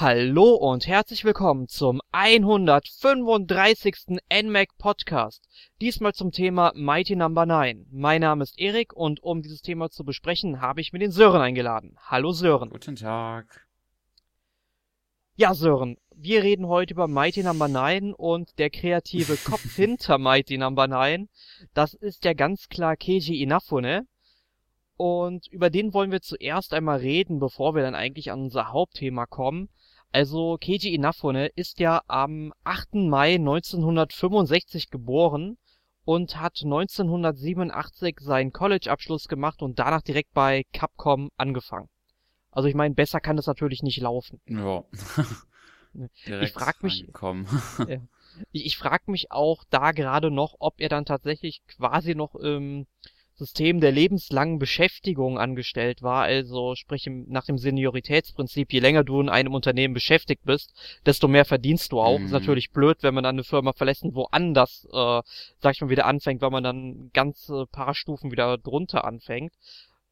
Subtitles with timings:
[0.00, 4.18] Hallo und herzlich willkommen zum 135.
[4.32, 5.46] NMAC Podcast.
[5.82, 7.56] Diesmal zum Thema Mighty Number no.
[7.56, 7.86] 9.
[7.90, 11.42] Mein Name ist Erik und um dieses Thema zu besprechen, habe ich mir den Sören
[11.42, 11.98] eingeladen.
[11.98, 12.70] Hallo Sören.
[12.70, 13.66] Guten Tag.
[15.36, 17.80] Ja, Sören, wir reden heute über Mighty Number no.
[17.80, 20.96] 9 und der kreative Kopf hinter Mighty Number no.
[20.96, 21.28] 9.
[21.74, 24.06] Das ist ja ganz klar Keiji Inafune.
[24.96, 29.26] Und über den wollen wir zuerst einmal reden, bevor wir dann eigentlich an unser Hauptthema
[29.26, 29.68] kommen.
[30.12, 32.94] Also Keiji Inafune ist ja am 8.
[32.94, 35.56] Mai 1965 geboren
[36.04, 41.88] und hat 1987 seinen College-Abschluss gemacht und danach direkt bei Capcom angefangen.
[42.50, 44.40] Also ich meine, besser kann das natürlich nicht laufen.
[44.46, 44.82] Ja.
[46.42, 47.06] ich frag mich,
[48.52, 52.86] ich, ich frag mich auch da gerade noch, ob er dann tatsächlich quasi noch im
[53.40, 59.18] System der lebenslangen Beschäftigung angestellt war, also sprich im, nach dem Senioritätsprinzip, je länger du
[59.18, 60.74] in einem Unternehmen beschäftigt bist,
[61.06, 62.18] desto mehr verdienst du auch.
[62.18, 62.26] Mhm.
[62.26, 65.22] Ist natürlich blöd, wenn man dann eine Firma verlässt und woanders, äh,
[65.58, 69.54] sag ich mal, wieder anfängt, weil man dann ganze paar Stufen wieder drunter anfängt.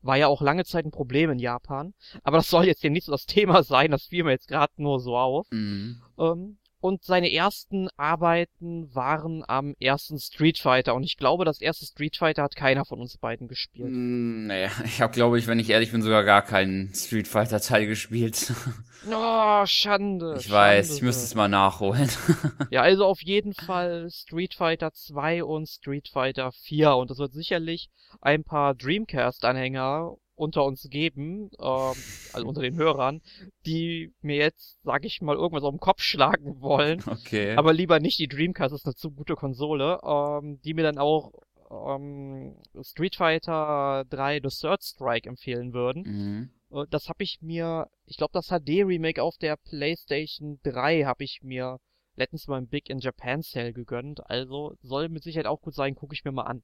[0.00, 1.92] War ja auch lange Zeit ein Problem in Japan.
[2.22, 4.72] Aber das soll jetzt hier nicht so das Thema sein, das fiel mir jetzt gerade
[4.78, 5.46] nur so auf.
[5.50, 6.00] Mhm.
[6.18, 10.94] Ähm, und seine ersten Arbeiten waren am ersten Street Fighter.
[10.94, 13.90] Und ich glaube, das erste Street Fighter hat keiner von uns beiden gespielt.
[13.90, 17.60] Mm, naja, ich habe, glaube ich, wenn ich ehrlich bin, sogar gar keinen Street Fighter
[17.60, 18.52] Teil gespielt.
[19.08, 20.34] Oh, Schande.
[20.38, 20.56] Ich Schande.
[20.56, 22.10] weiß, ich müsste es mal nachholen.
[22.70, 26.94] ja, also auf jeden Fall Street Fighter 2 und Street Fighter 4.
[26.96, 31.94] Und das wird sicherlich ein paar Dreamcast-Anhänger unter uns geben, ähm,
[32.32, 33.20] also unter den Hörern,
[33.66, 37.02] die mir jetzt, sag ich mal, irgendwas auf den Kopf schlagen wollen.
[37.06, 37.56] Okay.
[37.56, 41.32] Aber lieber nicht, die Dreamcast ist eine zu gute Konsole, ähm, die mir dann auch
[41.70, 46.02] ähm, Street Fighter 3 The Third Strike empfehlen würden.
[46.02, 46.50] Mhm.
[46.70, 51.40] Äh, das habe ich mir, ich glaube, das HD-Remake auf der PlayStation 3 habe ich
[51.42, 51.78] mir
[52.16, 54.28] letztens mal im Big in Japan Sale gegönnt.
[54.28, 56.62] Also soll mit Sicherheit auch gut sein, gucke ich mir mal an.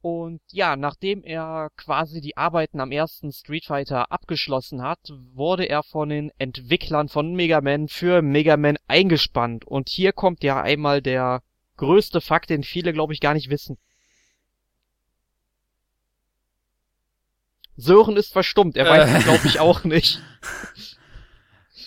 [0.00, 5.00] Und ja, nachdem er quasi die Arbeiten am ersten Street Fighter abgeschlossen hat,
[5.32, 9.64] wurde er von den Entwicklern von Mega Man für Mega Man eingespannt.
[9.64, 11.42] Und hier kommt ja einmal der
[11.76, 13.78] größte Fakt, den viele, glaube ich, gar nicht wissen.
[17.76, 20.20] Sören ist verstummt, er weiß es, glaube ich, auch nicht.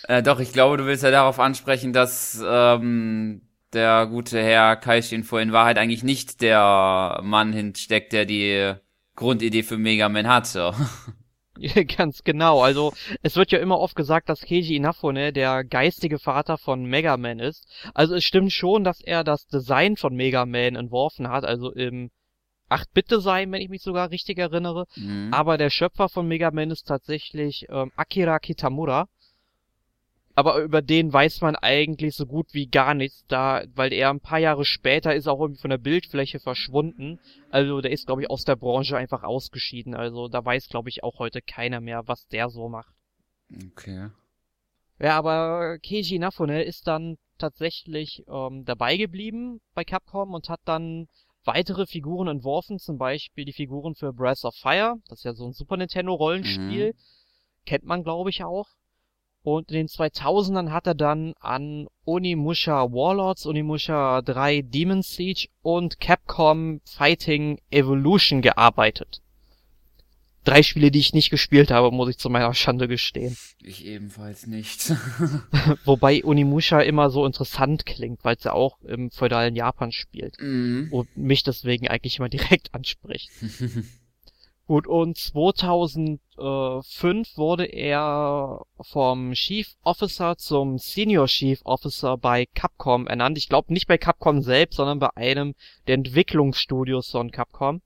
[0.04, 5.24] Äh, doch, ich glaube, du willst ja darauf ansprechen, dass ähm, der gute Herr Kaishin
[5.30, 8.74] in Wahrheit eigentlich nicht der Mann hinsteckt, der die
[9.16, 10.72] Grundidee für Mega Man hatte.
[11.96, 12.62] Ganz genau.
[12.62, 12.92] Also
[13.22, 17.38] es wird ja immer oft gesagt, dass Keiji Inafune der geistige Vater von Mega Man
[17.38, 17.66] ist.
[17.92, 22.10] Also es stimmt schon, dass er das Design von Mega Man entworfen hat, also im
[22.70, 24.86] 8-Bit-Design, wenn ich mich sogar richtig erinnere.
[24.96, 25.30] Mhm.
[25.32, 29.06] Aber der Schöpfer von Mega Man ist tatsächlich ähm, Akira Kitamura
[30.40, 34.20] aber über den weiß man eigentlich so gut wie gar nichts, da, weil er ein
[34.20, 37.20] paar Jahre später ist auch irgendwie von der Bildfläche verschwunden.
[37.50, 39.94] Also der ist, glaube ich, aus der Branche einfach ausgeschieden.
[39.94, 42.94] Also da weiß, glaube ich, auch heute keiner mehr, was der so macht.
[43.72, 44.08] Okay.
[44.98, 51.06] Ja, aber Keiji Nafune ist dann tatsächlich ähm, dabei geblieben bei Capcom und hat dann
[51.44, 55.44] weitere Figuren entworfen, zum Beispiel die Figuren für Breath of Fire, das ist ja so
[55.44, 57.64] ein Super Nintendo Rollenspiel, mhm.
[57.66, 58.68] kennt man glaube ich auch.
[59.42, 65.98] Und in den 2000ern hat er dann an Onimusha Warlords, Onimusha 3 Demon Siege und
[65.98, 69.22] Capcom Fighting Evolution gearbeitet.
[70.44, 73.36] Drei Spiele, die ich nicht gespielt habe, muss ich zu meiner Schande gestehen.
[73.62, 74.90] Ich ebenfalls nicht.
[75.84, 80.40] Wobei Onimusha immer so interessant klingt, weil es ja auch im feudalen Japan spielt.
[80.40, 80.88] Mhm.
[80.90, 83.30] Und mich deswegen eigentlich immer direkt anspricht.
[84.70, 93.36] Gut, und 2005 wurde er vom Chief Officer zum Senior Chief Officer bei Capcom ernannt.
[93.36, 95.56] Ich glaube nicht bei Capcom selbst, sondern bei einem
[95.88, 97.82] der Entwicklungsstudios von Capcom.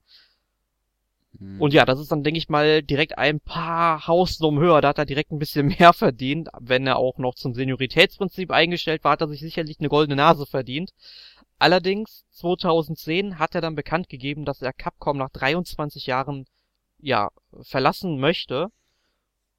[1.39, 1.59] Mhm.
[1.59, 4.83] Und ja, das ist dann, denke ich mal, direkt ein paar Hausnummern höher.
[4.83, 6.51] Da hat er direkt ein bisschen mehr verdient.
[6.61, 10.45] Wenn er auch noch zum Senioritätsprinzip eingestellt war, hat er sich sicherlich eine goldene Nase
[10.45, 10.91] verdient.
[11.59, 16.45] Allerdings, 2010 hat er dann bekannt gegeben, dass er Capcom nach 23 Jahren
[16.99, 17.31] ja,
[17.63, 18.69] verlassen möchte.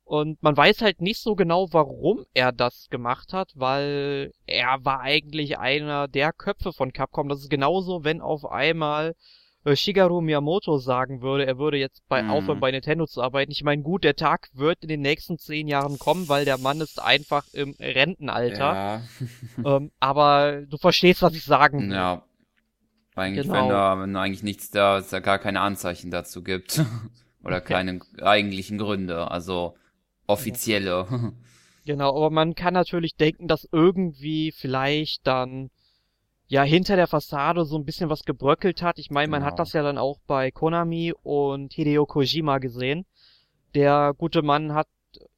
[0.04, 5.02] Und man weiß halt nicht so genau, warum er das gemacht hat, weil er war
[5.02, 7.28] eigentlich einer der Köpfe von Capcom.
[7.28, 9.16] Das ist genauso, wenn auf einmal
[9.66, 12.30] äh, Shigeru Miyamoto sagen würde, er würde jetzt bei mm.
[12.30, 13.52] aufhören bei Nintendo zu arbeiten.
[13.52, 16.82] Ich meine, gut, der Tag wird in den nächsten zehn Jahren kommen, weil der Mann
[16.82, 18.74] ist einfach im Rentenalter.
[18.74, 19.02] Ja.
[19.78, 21.96] ähm, aber du verstehst, was ich sagen will.
[21.96, 22.24] Ja.
[23.16, 23.64] Eigentlich, genau.
[23.64, 26.82] wenn, da, wenn da eigentlich nichts da, es da gar keine Anzeichen dazu gibt.
[27.46, 29.76] Oder keine eigentlichen Gründe, also
[30.28, 31.08] offizielle.
[31.86, 35.70] Genau, aber man kann natürlich denken, dass irgendwie vielleicht dann
[36.48, 38.98] ja hinter der Fassade so ein bisschen was gebröckelt hat.
[38.98, 39.52] Ich meine, man Genau.
[39.52, 43.06] hat das ja dann auch bei Konami und Hideo Kojima gesehen.
[43.76, 44.88] Der gute Mann hat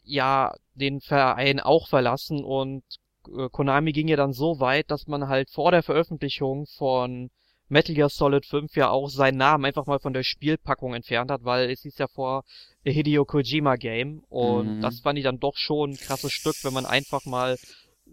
[0.04, 2.84] ja den Verein auch verlassen und
[3.28, 7.30] äh, Konami ging ja dann so weit, dass man halt vor der Veröffentlichung von
[7.70, 11.44] Metal Gear Solid 5 ja auch seinen Namen einfach mal von der Spielpackung entfernt hat,
[11.44, 12.44] weil es hieß ja vor
[12.86, 14.82] Hideo Kojima Game und Mhm.
[14.82, 17.58] das fand ich dann doch schon ein krasses Stück, wenn man einfach mal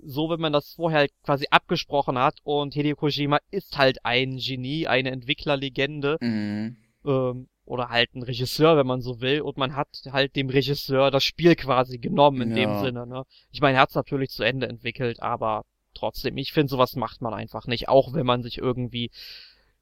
[0.02, 4.38] so, wenn man das vorher halt quasi abgesprochen hat und Hideo Kojima ist halt ein
[4.38, 6.76] Genie, eine Entwicklerlegende Mhm.
[7.06, 11.10] ähm, oder halt ein Regisseur, wenn man so will, und man hat halt dem Regisseur
[11.10, 12.78] das Spiel quasi genommen in dem Ja.
[12.80, 13.22] Sinne, ne?
[13.52, 17.22] Ich meine, er hat es natürlich zu Ende entwickelt, aber trotzdem, ich finde, sowas macht
[17.22, 19.10] man einfach nicht, auch wenn man sich irgendwie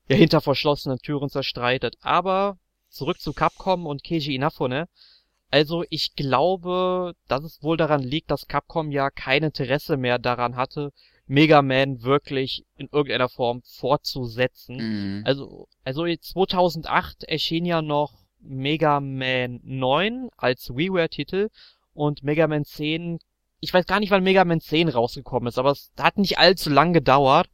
[0.08, 1.96] ja, hinter verschlossenen Türen zerstreitet.
[2.00, 4.88] Aber zurück zu Capcom und Keiji Inafune.
[5.50, 10.56] Also ich glaube, dass es wohl daran liegt, dass Capcom ja kein Interesse mehr daran
[10.56, 10.92] hatte,
[11.26, 14.76] Mega Man wirklich in irgendeiner Form fortzusetzen.
[14.76, 15.22] Mhm.
[15.24, 21.48] Also, also jetzt 2008 erschien ja noch Mega Man 9 als WiiWare-Titel
[21.94, 23.18] und Mega Man 10,
[23.62, 26.68] ich weiß gar nicht, wann Mega Man 10 rausgekommen ist, aber es hat nicht allzu
[26.68, 27.48] lang gedauert.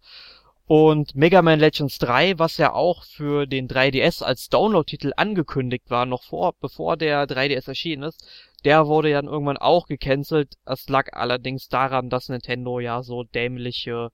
[0.66, 6.04] Und Mega Man Legends 3, was ja auch für den 3DS als Download-Titel angekündigt war,
[6.06, 8.22] noch vor, bevor der 3DS erschienen ist,
[8.64, 10.56] der wurde ja dann irgendwann auch gecancelt.
[10.66, 14.10] Es lag allerdings daran, dass Nintendo ja so dämliche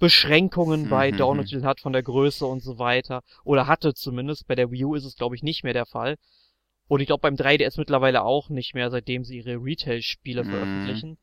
[0.00, 1.16] Beschränkungen bei Mhm.
[1.16, 3.22] Download-Titeln hat von der Größe und so weiter.
[3.44, 4.46] Oder hatte zumindest.
[4.46, 6.16] Bei der Wii U ist es, glaube ich, nicht mehr der Fall.
[6.86, 10.48] Und ich glaube beim 3DS mittlerweile auch nicht mehr, seitdem sie ihre Retail-Spiele Mhm.
[10.48, 11.18] veröffentlichen.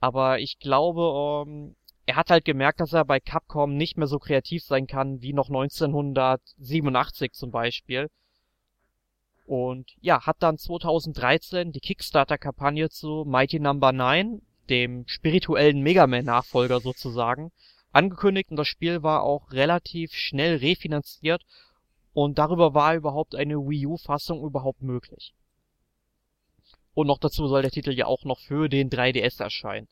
[0.00, 1.76] Aber ich glaube, ähm,
[2.06, 5.32] er hat halt gemerkt, dass er bei Capcom nicht mehr so kreativ sein kann wie
[5.32, 8.10] noch 1987 zum Beispiel.
[9.46, 16.80] Und ja, hat dann 2013 die Kickstarter-Kampagne zu Mighty Number 9, dem spirituellen Mega Man-Nachfolger
[16.80, 17.52] sozusagen,
[17.92, 21.44] angekündigt und das Spiel war auch relativ schnell refinanziert
[22.12, 25.34] und darüber war überhaupt eine Wii U-Fassung überhaupt möglich.
[27.00, 29.88] Und noch dazu soll der Titel ja auch noch für den 3DS erscheinen.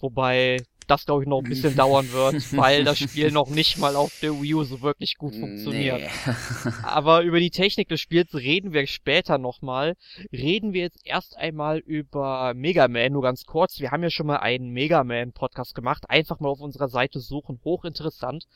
[0.00, 0.56] Wobei
[0.88, 4.18] das, glaube ich, noch ein bisschen dauern wird, weil das Spiel noch nicht mal auf
[4.20, 6.00] der Wii U so wirklich gut funktioniert.
[6.00, 6.32] Nee.
[6.82, 9.94] Aber über die Technik des Spiels reden wir später nochmal.
[10.32, 13.78] Reden wir jetzt erst einmal über Mega Man, nur ganz kurz.
[13.78, 16.10] Wir haben ja schon mal einen Mega Man Podcast gemacht.
[16.10, 17.60] Einfach mal auf unserer Seite suchen.
[17.62, 18.48] Hochinteressant.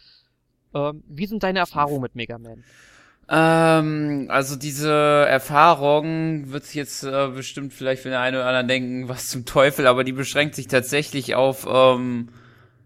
[0.74, 2.64] Ähm, wie sind deine Erfahrungen mit Mega Man?
[3.28, 8.68] Ähm, also diese Erfahrung wird sich jetzt äh, bestimmt vielleicht für den einen oder anderen
[8.68, 12.28] denken, was zum Teufel, aber die beschränkt sich tatsächlich auf, ähm,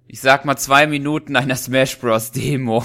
[0.06, 2.30] ich sag mal, zwei Minuten einer Smash Bros.
[2.30, 2.84] Demo.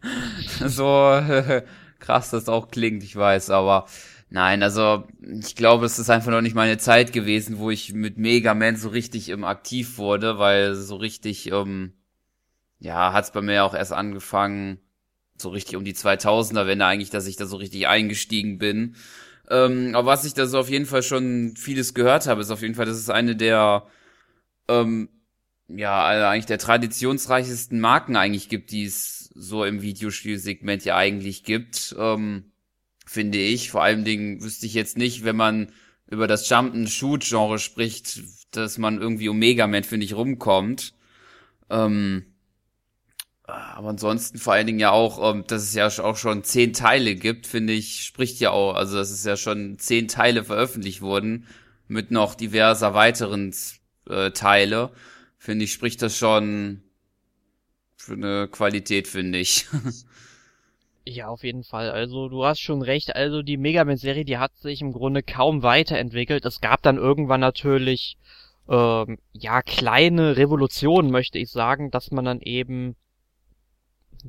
[0.66, 1.20] so
[1.98, 3.86] krass das auch klingt, ich weiß, aber
[4.28, 8.18] nein, also ich glaube, es ist einfach noch nicht meine Zeit gewesen, wo ich mit
[8.18, 11.94] Mega Man so richtig ähm, aktiv wurde, weil so richtig, ähm,
[12.80, 14.78] ja, hat's bei mir auch erst angefangen,
[15.42, 18.96] so richtig um die 2000er Wende eigentlich, dass ich da so richtig eingestiegen bin.
[19.50, 22.62] Ähm, aber was ich da so auf jeden Fall schon vieles gehört habe, ist auf
[22.62, 23.86] jeden Fall, dass es eine der,
[24.68, 25.08] ähm,
[25.68, 31.44] ja, also eigentlich der traditionsreichsten Marken eigentlich gibt, die es so im Videospielsegment ja eigentlich
[31.44, 32.52] gibt, ähm,
[33.06, 33.70] finde ich.
[33.70, 35.72] Vor allen Dingen wüsste ich jetzt nicht, wenn man
[36.10, 40.94] über das Jump-and-Shoot-Genre spricht, dass man irgendwie um Mega Man, finde ich, rumkommt.
[41.70, 42.31] Ähm,
[43.44, 47.16] aber ansonsten vor allen Dingen ja auch, ähm, dass es ja auch schon zehn Teile
[47.16, 51.46] gibt, finde ich, spricht ja auch, also dass es ja schon zehn Teile veröffentlicht wurden,
[51.88, 53.54] mit noch diverser weiteren
[54.08, 54.92] äh, Teile,
[55.38, 56.82] finde ich, spricht das schon
[57.96, 59.66] für eine Qualität, finde ich.
[61.04, 61.90] Ja, auf jeden Fall.
[61.90, 63.16] Also du hast schon recht.
[63.16, 66.44] Also die Mega Man-Serie, die hat sich im Grunde kaum weiterentwickelt.
[66.44, 68.18] Es gab dann irgendwann natürlich
[68.68, 72.94] ähm, ja kleine Revolutionen, möchte ich sagen, dass man dann eben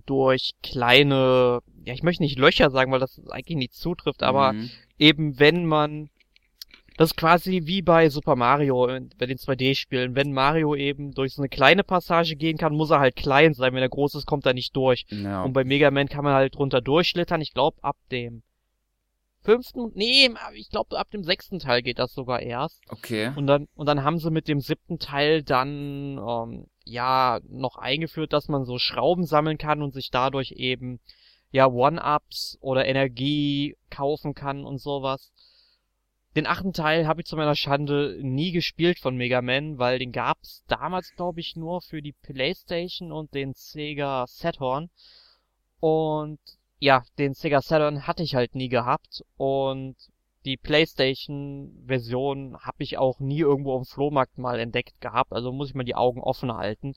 [0.05, 4.69] durch kleine, ja ich möchte nicht Löcher sagen, weil das eigentlich nicht zutrifft, aber Mhm.
[4.99, 6.09] eben wenn man
[6.95, 8.85] das ist quasi wie bei Super Mario,
[9.17, 10.15] bei den 2D-Spielen.
[10.15, 13.73] Wenn Mario eben durch so eine kleine Passage gehen kann, muss er halt klein sein.
[13.73, 15.05] Wenn er groß ist, kommt er nicht durch.
[15.09, 15.41] ja.
[15.41, 17.41] Und bei Mega Man kann man halt drunter durchschlittern.
[17.41, 18.43] Ich glaube, ab dem
[19.43, 22.81] fünften, nee, ich glaube, ab dem sechsten Teil geht das sogar erst.
[22.89, 23.31] Okay.
[23.35, 28.33] Und dann, und dann haben sie mit dem siebten Teil dann, ähm, ja, noch eingeführt,
[28.33, 30.99] dass man so Schrauben sammeln kann und sich dadurch eben,
[31.51, 35.31] ja, One-Ups oder Energie kaufen kann und sowas.
[36.35, 40.11] Den achten Teil habe ich zu meiner Schande nie gespielt von Mega Man, weil den
[40.11, 44.89] gab's damals, glaube ich, nur für die Playstation und den Sega Saturn.
[45.79, 46.39] Und
[46.83, 49.95] ja, den Sega Saturn hatte ich halt nie gehabt und
[50.43, 55.75] die PlayStation-Version habe ich auch nie irgendwo im Flohmarkt mal entdeckt gehabt, also muss ich
[55.75, 56.95] mal die Augen offen halten,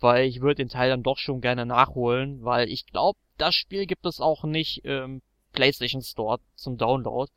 [0.00, 3.84] weil ich würde den Teil dann doch schon gerne nachholen, weil ich glaube, das Spiel
[3.84, 5.20] gibt es auch nicht im
[5.52, 7.30] PlayStation Store zum Download.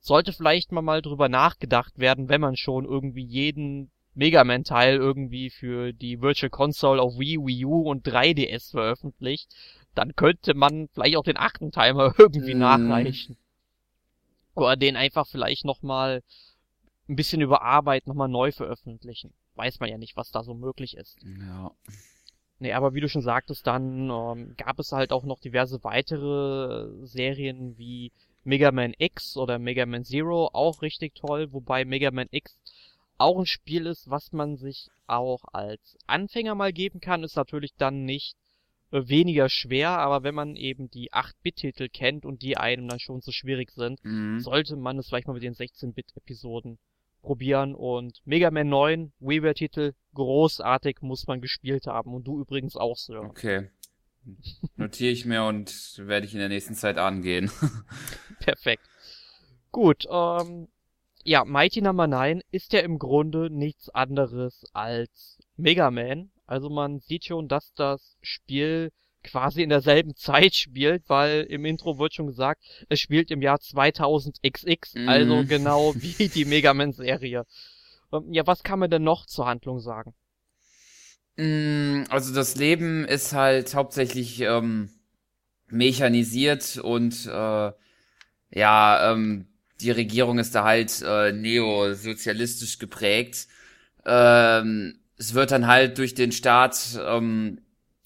[0.00, 4.96] Sollte vielleicht mal mal drüber nachgedacht werden, wenn man schon irgendwie jeden Mega Man Teil
[4.96, 9.54] irgendwie für die Virtual Console auf Wii, Wii U und 3DS veröffentlicht,
[9.98, 12.58] dann könnte man vielleicht auch den achten mal irgendwie mm.
[12.58, 13.36] nachreichen.
[14.54, 16.22] Oder den einfach vielleicht nochmal
[17.08, 19.32] ein bisschen überarbeiten, nochmal neu veröffentlichen.
[19.56, 21.18] Weiß man ja nicht, was da so möglich ist.
[21.24, 21.72] Ja.
[22.60, 26.88] Nee, aber wie du schon sagtest, dann ähm, gab es halt auch noch diverse weitere
[27.04, 28.12] Serien wie
[28.44, 32.56] Mega Man X oder Mega Man Zero, auch richtig toll, wobei Mega Man X
[33.16, 37.74] auch ein Spiel ist, was man sich auch als Anfänger mal geben kann, ist natürlich
[37.76, 38.36] dann nicht
[38.90, 43.32] weniger schwer, aber wenn man eben die 8-Bit-Titel kennt und die einem dann schon zu
[43.32, 44.40] schwierig sind, mhm.
[44.40, 46.78] sollte man es vielleicht mal mit den 16-Bit-Episoden
[47.20, 52.96] probieren und Mega Man 9, WiiWare-Titel, großartig muss man gespielt haben und du übrigens auch,
[52.96, 53.20] Sir.
[53.22, 53.70] Okay.
[54.76, 57.50] Notiere ich mir und werde ich in der nächsten Zeit angehen.
[58.40, 58.82] Perfekt.
[59.70, 60.68] Gut, ähm,
[61.24, 62.16] ja, Mighty Number no.
[62.16, 66.30] 9 ist ja im Grunde nichts anderes als Mega Man.
[66.48, 68.90] Also man sieht schon, dass das Spiel
[69.22, 73.58] quasi in derselben Zeit spielt, weil im Intro wird schon gesagt, es spielt im Jahr
[73.58, 75.08] 2000XX, mhm.
[75.08, 77.44] also genau wie die Mega Man Serie.
[78.12, 80.14] Ähm, ja, was kann man denn noch zur Handlung sagen?
[81.36, 84.88] Mm, also das Leben ist halt hauptsächlich ähm,
[85.68, 87.72] mechanisiert und äh,
[88.50, 89.48] ja, ähm,
[89.82, 93.46] die Regierung ist da halt äh, neosozialistisch geprägt.
[94.06, 97.60] Ähm, es wird dann halt durch den Staat ähm,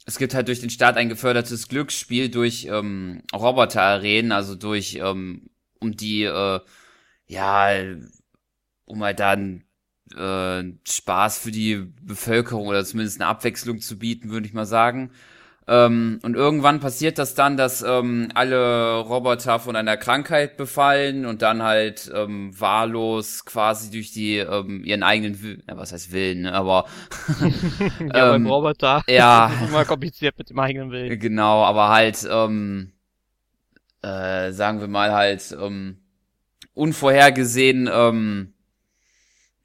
[0.04, 5.50] es gibt halt durch den Staat ein gefördertes Glücksspiel durch ähm, Roboterarenen, also durch ähm,
[5.80, 6.60] um die äh,
[7.26, 7.70] ja
[8.84, 9.64] um halt dann
[10.16, 15.12] äh, Spaß für die Bevölkerung oder zumindest eine Abwechslung zu bieten, würde ich mal sagen.
[15.68, 21.40] Ähm, und irgendwann passiert das dann, dass ähm, alle Roboter von einer Krankheit befallen und
[21.42, 26.42] dann halt ähm, wahllos quasi durch die ähm, ihren eigenen Willen, ja, was heißt Willen,
[26.42, 26.52] ne?
[26.52, 26.86] aber
[28.00, 31.16] ja, beim ähm, Roboter ja, ist immer kompliziert mit dem eigenen Willen.
[31.20, 32.92] Genau, aber halt ähm,
[34.02, 35.98] äh, sagen wir mal halt ähm,
[36.74, 38.54] unvorhergesehen ähm,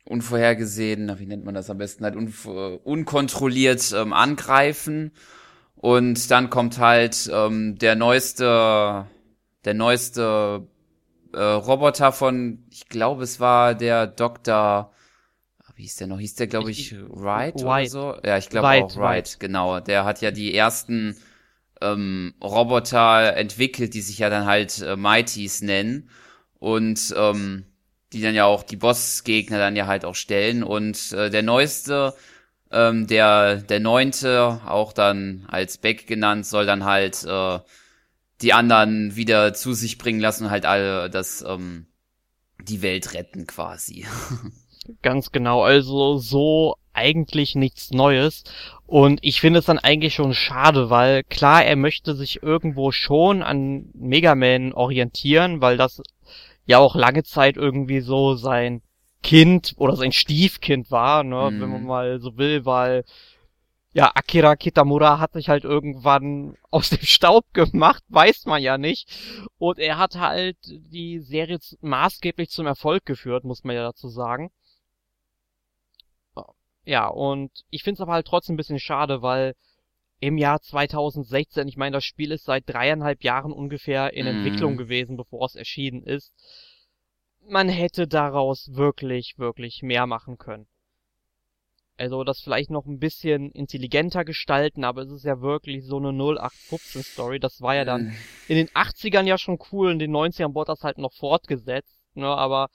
[0.03, 2.31] unvorhergesehen, wie nennt man das am besten, halt un
[2.83, 5.11] unkontrolliert ähm, angreifen
[5.77, 9.07] und dann kommt halt ähm, der neueste,
[9.65, 10.67] der neueste
[11.33, 14.91] äh, Roboter von, ich glaube, es war der Dr.
[15.75, 16.19] Wie hieß der noch?
[16.19, 18.15] Hieß der, glaube ich, Wright oder so?
[18.25, 19.79] Ja, ich glaube auch Wright, Wright, genau.
[19.79, 21.15] Der hat ja die ersten
[21.81, 26.09] ähm, Roboter entwickelt, die sich ja dann halt äh, Mighties nennen.
[26.57, 27.65] Und ähm,
[28.11, 30.63] die dann ja auch die Bossgegner dann ja halt auch stellen.
[30.63, 32.15] Und äh, der neueste
[32.71, 37.59] ähm, der, der neunte, auch dann als Beck genannt, soll dann halt äh,
[38.41, 41.87] die anderen wieder zu sich bringen lassen und halt alle das, ähm,
[42.61, 44.05] die Welt retten quasi.
[45.01, 48.43] Ganz genau, also so eigentlich nichts Neues.
[48.85, 53.43] Und ich finde es dann eigentlich schon schade, weil klar, er möchte sich irgendwo schon
[53.43, 56.01] an Mega Man orientieren, weil das
[56.65, 58.81] ja auch lange Zeit irgendwie so sein
[59.23, 61.61] Kind oder sein Stiefkind war, ne, mhm.
[61.61, 63.03] wenn man mal so will, weil
[63.93, 69.09] ja, Akira Kitamura hat sich halt irgendwann aus dem Staub gemacht, weiß man ja nicht.
[69.57, 74.51] Und er hat halt die Serie maßgeblich zum Erfolg geführt, muss man ja dazu sagen.
[76.85, 79.55] Ja, und ich finde es aber halt trotzdem ein bisschen schade, weil
[80.19, 84.29] im Jahr 2016, ich meine, das Spiel ist seit dreieinhalb Jahren ungefähr in mm.
[84.29, 86.33] Entwicklung gewesen, bevor es erschienen ist
[87.49, 90.67] man hätte daraus wirklich, wirklich mehr machen können.
[91.97, 96.09] Also das vielleicht noch ein bisschen intelligenter gestalten, aber es ist ja wirklich so eine
[96.09, 97.39] 0815 Story.
[97.39, 98.13] Das war ja dann
[98.47, 102.27] in den 80ern ja schon cool, in den 90ern wurde das halt noch fortgesetzt, ne,
[102.27, 102.69] aber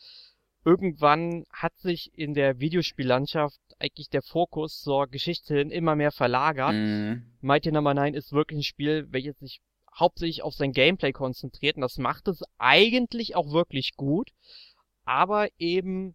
[0.65, 6.75] irgendwann hat sich in der Videospiellandschaft eigentlich der Fokus zur Geschichte hin immer mehr verlagert.
[6.75, 7.23] Mhm.
[7.41, 8.01] Mighty Number no.
[8.01, 9.61] 9 ist wirklich ein Spiel, welches sich
[9.99, 14.31] hauptsächlich auf sein Gameplay konzentriert und das macht es eigentlich auch wirklich gut.
[15.05, 16.15] Aber eben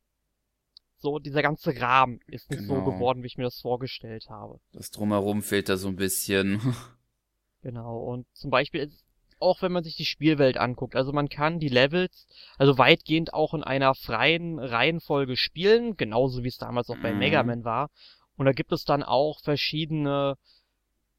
[0.97, 2.83] so dieser ganze Rahmen ist nicht genau.
[2.83, 4.59] so geworden, wie ich mir das vorgestellt habe.
[4.71, 6.75] Das drumherum fehlt da so ein bisschen.
[7.61, 8.91] genau, und zum Beispiel
[9.39, 13.53] auch wenn man sich die Spielwelt anguckt, also man kann die Levels also weitgehend auch
[13.53, 17.19] in einer freien Reihenfolge spielen, genauso wie es damals auch bei mhm.
[17.19, 17.89] Mega Man war.
[18.35, 20.37] Und da gibt es dann auch verschiedene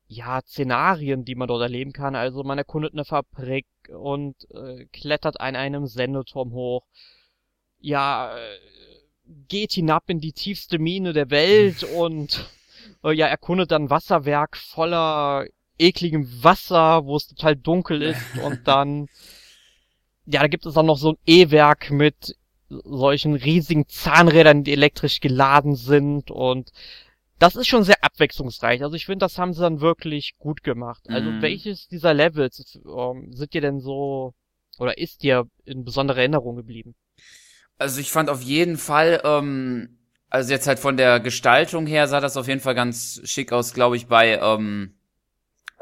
[0.09, 2.17] ja, Szenarien, die man dort erleben kann.
[2.17, 6.87] Also man erkundet eine Fabrik und äh, klettert an einem Sendeturm hoch.
[7.79, 8.59] Ja, äh,
[9.49, 12.51] geht hinab in die tiefste Mine der Welt und
[13.05, 15.47] äh, ja, erkundet dann Wasserwerk voller
[15.79, 19.09] ekligem Wasser, wo es total dunkel ist und dann
[20.31, 22.37] ja, da gibt es auch noch so ein E-Werk mit
[22.69, 26.71] solchen riesigen Zahnrädern, die elektrisch geladen sind und
[27.39, 28.83] das ist schon sehr abwechslungsreich.
[28.83, 31.09] Also ich finde, das haben sie dann wirklich gut gemacht.
[31.11, 31.43] Also Mhm.
[31.43, 34.35] welches dieser Levels ähm, sind dir denn so
[34.79, 36.95] oder ist dir in besonderer Erinnerung geblieben?
[37.79, 39.99] Also ich fand auf jeden Fall, ähm,
[40.31, 43.73] also jetzt halt von der Gestaltung her sah das auf jeden Fall ganz schick aus,
[43.73, 44.95] glaube ich, bei ähm,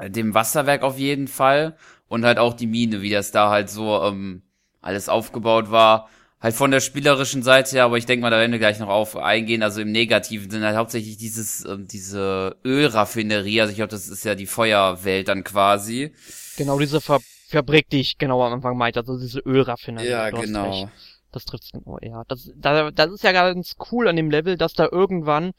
[0.01, 1.77] dem Wasserwerk auf jeden Fall.
[2.09, 4.43] Und halt auch die Mine, wie das da halt so ähm,
[4.81, 6.09] alles aufgebaut war.
[6.47, 8.87] Halt von der spielerischen Seite her, aber ich denke mal, da werden wir gleich noch
[8.87, 9.65] auf eingehen.
[9.65, 13.61] Also im negativen Sinne halt hauptsächlich dieses, ähm, diese Ölraffinerie.
[13.61, 16.13] Also ich glaube, das ist ja die Feuerwelt dann quasi.
[16.57, 20.07] Genau diese Fa Fabrik, die ich genau am Anfang meinte, also diese Ölraffinerie.
[20.07, 20.89] Ja, genau.
[21.33, 22.23] Das trifft's genau, ja.
[22.29, 25.51] Das, da, das ist ja ganz cool an dem Level, dass da irgendwann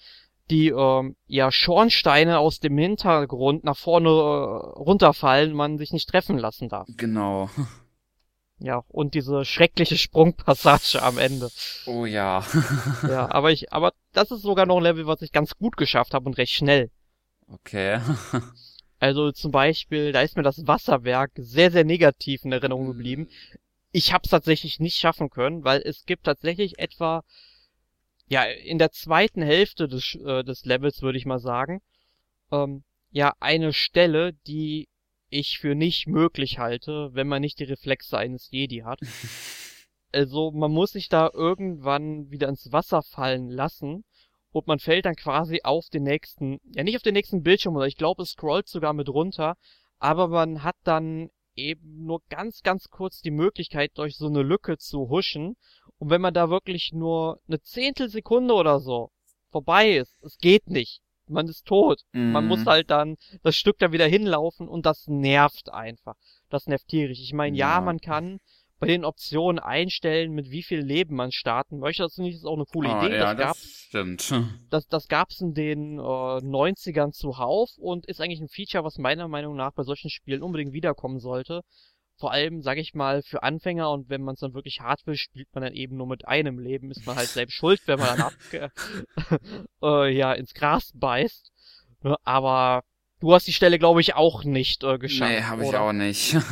[0.49, 4.11] die ähm, ja Schornsteine aus dem Hintergrund nach vorne äh,
[4.79, 6.87] runterfallen, man sich nicht treffen lassen darf.
[6.95, 7.49] Genau.
[8.59, 11.49] Ja, und diese schreckliche Sprungpassage am Ende.
[11.85, 12.43] Oh ja.
[13.03, 16.13] Ja, aber ich, aber das ist sogar noch ein Level, was ich ganz gut geschafft
[16.13, 16.89] habe und recht schnell.
[17.47, 17.99] Okay.
[18.99, 23.29] Also zum Beispiel, da ist mir das Wasserwerk sehr, sehr negativ in Erinnerung geblieben.
[23.91, 27.23] Ich habe es tatsächlich nicht schaffen können, weil es gibt tatsächlich etwa,
[28.27, 31.81] ja, in der zweiten Hälfte des, äh, des Levels, würde ich mal sagen,
[32.51, 34.87] ähm, ja, eine Stelle, die
[35.29, 38.99] ich für nicht möglich halte, wenn man nicht die Reflexe eines Jedi hat.
[40.13, 44.05] Also man muss sich da irgendwann wieder ins Wasser fallen lassen
[44.51, 47.87] und man fällt dann quasi auf den nächsten, ja nicht auf den nächsten Bildschirm, oder
[47.87, 49.57] ich glaube es scrollt sogar mit runter,
[49.99, 54.77] aber man hat dann eben nur ganz, ganz kurz die Möglichkeit, durch so eine Lücke
[54.77, 55.57] zu huschen.
[55.97, 59.11] Und wenn man da wirklich nur eine Zehntelsekunde oder so
[59.49, 61.01] vorbei ist, es geht nicht.
[61.29, 62.01] Man ist tot.
[62.13, 62.47] Man Mhm.
[62.47, 66.15] muss halt dann das Stück da wieder hinlaufen und das nervt einfach.
[66.49, 67.19] Das nervt tierisch.
[67.21, 67.81] Ich meine, ja, Ja.
[67.81, 68.39] man kann
[68.79, 72.03] bei den Optionen einstellen, mit wie viel Leben man starten möchte.
[72.03, 73.15] Das ist auch eine coole Ah, Idee.
[73.15, 74.33] ja, das gab das stimmt.
[74.69, 79.27] das, das gab's in den äh, 90ern zuhauf und ist eigentlich ein Feature, was meiner
[79.27, 81.61] Meinung nach bei solchen Spielen unbedingt wiederkommen sollte.
[82.17, 85.15] Vor allem, sage ich mal, für Anfänger und wenn man es dann wirklich hart will,
[85.15, 88.17] spielt man dann eben nur mit einem Leben, ist man halt selbst schuld, wenn man
[88.17, 88.33] dann ab,
[89.83, 91.51] äh, ja, ins Gras beißt.
[92.01, 92.83] Ne, aber
[93.19, 95.31] du hast die Stelle, glaube ich, auch nicht äh, geschafft.
[95.31, 95.81] Nee, habe ich oder?
[95.81, 96.37] auch nicht.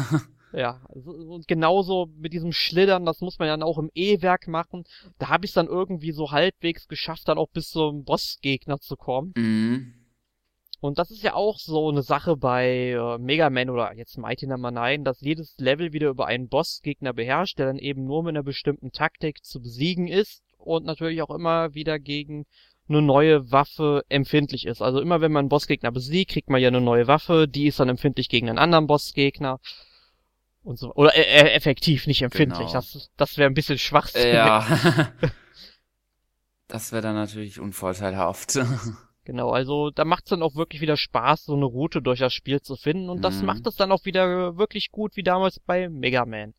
[0.54, 4.86] Ja, also, und genauso mit diesem Schlittern, das muss man dann auch im E-Werk machen.
[5.18, 9.34] Da habe ich dann irgendwie so halbwegs geschafft, dann auch bis zum Bossgegner zu kommen.
[9.36, 10.05] mhm.
[10.82, 14.48] Und das ist ja auch so eine Sache bei äh, Mega Man oder jetzt Mighty
[14.48, 18.32] Number 9, dass jedes Level wieder über einen Bossgegner beherrscht, der dann eben nur mit
[18.32, 22.46] einer bestimmten Taktik zu besiegen ist und natürlich auch immer wieder gegen
[22.88, 24.82] eine neue Waffe empfindlich ist.
[24.82, 27.80] Also immer wenn man einen Bossgegner besiegt, kriegt man ja eine neue Waffe, die ist
[27.80, 29.60] dann empfindlich gegen einen anderen Bossgegner.
[30.64, 32.68] Und so, oder äh, äh, effektiv, nicht empfindlich.
[32.68, 32.74] Genau.
[32.74, 34.34] Das, das wäre ein bisschen schwachsinnig.
[34.34, 34.66] Ja.
[36.68, 38.60] das wäre dann natürlich unvorteilhaft.
[39.26, 42.62] Genau, also da macht's dann auch wirklich wieder Spaß, so eine Route durch das Spiel
[42.62, 43.48] zu finden und das Mhm.
[43.48, 46.54] macht es dann auch wieder wirklich gut wie damals bei Mega Man.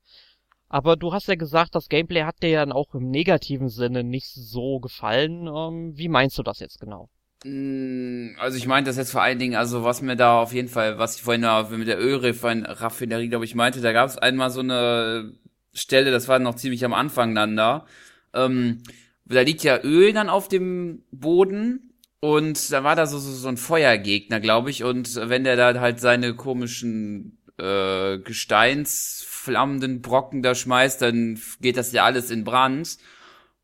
[0.69, 4.05] Aber du hast ja gesagt, das Gameplay hat dir ja dann auch im negativen Sinne
[4.05, 5.47] nicht so gefallen.
[5.47, 7.09] Ähm, wie meinst du das jetzt genau?
[7.45, 10.69] Mm, Also ich meinte das jetzt vor allen Dingen, also was mir da auf jeden
[10.69, 11.43] Fall, was ich vorhin
[11.79, 15.33] mit der Ölraffinerie, glaube ich, meinte, da gab es einmal so eine
[15.73, 17.87] Stelle, das war noch ziemlich am Anfang dann da.
[18.35, 18.83] Ähm,
[19.27, 21.86] da liegt ja Öl dann auf dem Boden
[22.27, 25.81] und da war da so, so, so ein Feuergegner, glaube ich, und wenn der da
[25.81, 32.99] halt seine komischen äh, gesteinsflammenden Brocken da schmeißt, dann geht das ja alles in Brand.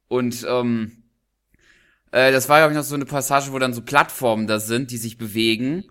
[0.06, 1.02] Und ähm,
[2.12, 4.92] äh, das war, glaube ich, noch so eine Passage, wo dann so Plattformen da sind,
[4.92, 5.90] die sich bewegen.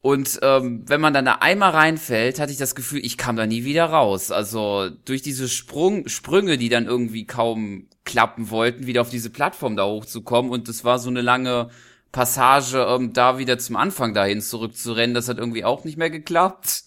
[0.00, 3.46] Und ähm, wenn man dann da einmal reinfällt, hatte ich das Gefühl, ich kam da
[3.46, 4.32] nie wieder raus.
[4.32, 9.76] Also durch diese Sprung Sprünge, die dann irgendwie kaum klappen wollten, wieder auf diese Plattform
[9.76, 10.50] da hochzukommen.
[10.50, 11.70] Und das war so eine lange
[12.12, 15.14] Passage, ähm, da wieder zum Anfang dahin zurückzurennen.
[15.14, 16.84] Das hat irgendwie auch nicht mehr geklappt.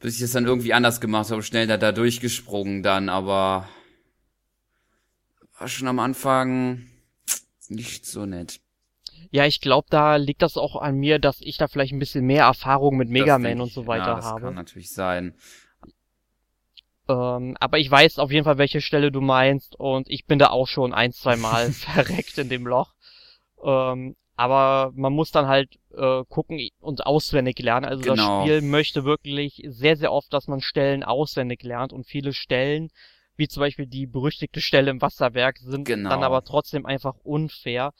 [0.00, 3.68] Bis ich es dann irgendwie anders gemacht habe, schnell da, da durchgesprungen dann, aber
[5.58, 6.86] war schon am Anfang
[7.68, 8.60] nicht so nett.
[9.30, 12.24] Ja, ich glaube, da liegt das auch an mir, dass ich da vielleicht ein bisschen
[12.24, 14.40] mehr Erfahrung mit Mega Das Man und so weiter ja, das habe.
[14.42, 15.34] kann natürlich sein.
[17.08, 20.48] Ähm, aber ich weiß auf jeden Fall, welche Stelle du meinst und ich bin da
[20.50, 22.94] auch schon ein, zwei Mal verreckt in dem Loch.
[23.64, 27.84] Ähm, Aber man muss dann halt äh, gucken und auswendig lernen.
[27.86, 28.14] Also Genau.
[28.14, 32.88] das Spiel möchte wirklich sehr, sehr oft, dass man Stellen auswendig lernt und viele Stellen,
[33.36, 36.10] wie zum Beispiel die berüchtigte Stelle im Wasserwerk, sind Genau.
[36.10, 37.92] dann aber trotzdem einfach unfair.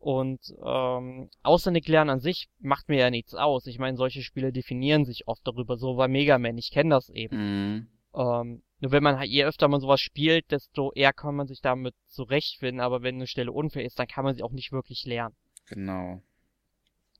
[0.00, 3.66] Und ähm, auswendig lernen an sich macht mir ja nichts aus.
[3.66, 5.76] Ich meine, solche Spiele definieren sich oft darüber.
[5.76, 7.36] So war Mega Man, ich kenne das eben.
[7.36, 7.86] Mhm.
[8.14, 11.60] Ähm, nur wenn man halt, je öfter man sowas spielt, desto eher kann man sich
[11.60, 12.80] damit zurechtfinden.
[12.80, 15.34] Aber wenn eine Stelle unfair ist, dann kann man sie auch nicht wirklich lernen.
[15.66, 16.22] Genau.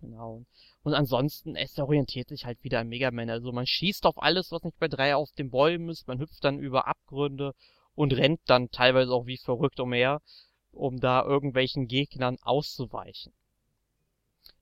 [0.01, 0.45] Genau.
[0.85, 3.31] Und ansonsten, es orientiert sich halt wieder an Mega Man.
[3.31, 6.07] Also man schießt auf alles, was nicht bei drei auf den Bäumen ist.
[6.07, 7.53] Man hüpft dann über Abgründe
[7.97, 10.23] und rennt dann teilweise auch wie verrückt umher,
[10.71, 13.33] um da irgendwelchen Gegnern auszuweichen.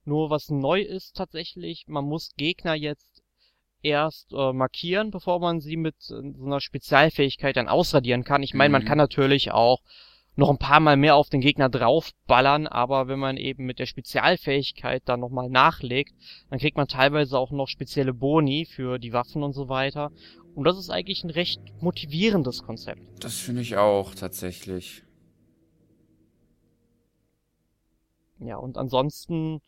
[0.05, 3.16] Nur was neu ist tatsächlich, man muss Gegner jetzt
[3.87, 8.43] erst äh, markieren, bevor man sie mit äh, so einer Spezialfähigkeit dann ausradieren kann.
[8.43, 8.87] Ich meine, man Mhm.
[8.87, 9.81] kann natürlich auch
[10.39, 13.87] noch ein paar Mal mehr auf den Gegner draufballern, aber wenn man eben mit der
[13.87, 16.15] Spezialfähigkeit dann nochmal nachlegt,
[16.51, 20.11] dann kriegt man teilweise auch noch spezielle Boni für die Waffen und so weiter.
[20.55, 23.01] Und das ist eigentlich ein recht motivierendes Konzept.
[23.21, 25.05] Das finde ich auch tatsächlich.
[28.39, 29.61] Ja, und ansonsten,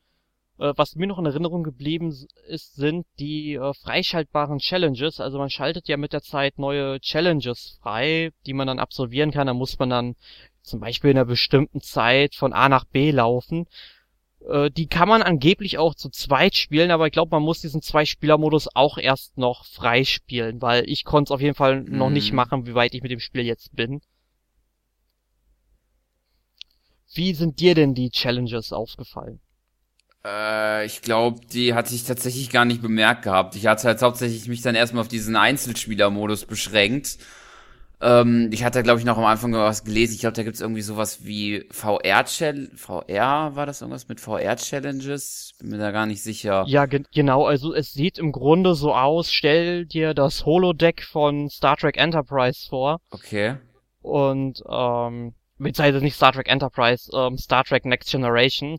[0.77, 2.15] was mir noch in Erinnerung geblieben
[2.49, 5.21] ist, sind die äh, freischaltbaren Challenges.
[5.21, 9.47] Also man schaltet ja mit der Zeit neue Challenges frei, die man dann absolvieren kann.
[9.47, 10.17] Da muss man dann
[10.63, 13.67] zum Beispiel in einer bestimmten Zeit von A nach B laufen.
[14.49, 17.83] Äh, die kann man angeblich auch zu zweit spielen, aber ich glaube, man muss diesen
[17.83, 22.37] Zwei-Spieler-Modus auch erst noch freispielen, weil ich konnte es auf jeden Fall noch nicht Mhm.
[22.37, 24.01] machen, wie weit ich mit dem Spiel jetzt bin.
[27.13, 29.41] Wie sind dir denn die Challenges aufgefallen?
[30.29, 33.55] Äh, ich glaube, die hatte ich tatsächlich gar nicht bemerkt gehabt.
[33.57, 37.19] Ich hatte halt hauptsächlich mich dann erstmal auf diesen Einzelspielermodus beschränkt.
[38.01, 40.15] Ähm, ich hatte, glaube ich, noch am Anfang was gelesen.
[40.15, 42.69] Ich glaube, da gibt's irgendwie sowas wie VR-Challenge.
[42.77, 45.53] VR war das irgendwas mit VR-Challenges?
[45.59, 46.65] Bin mir da gar nicht sicher.
[46.69, 51.49] Ja, ge genau, also es sieht im Grunde so aus, stell dir das Holodeck von
[51.49, 53.57] Star Trek Enterprise vor Okay.
[54.01, 58.79] und ähm, beziehungsweise nicht Star Trek Enterprise, ähm, Star Trek Next Generation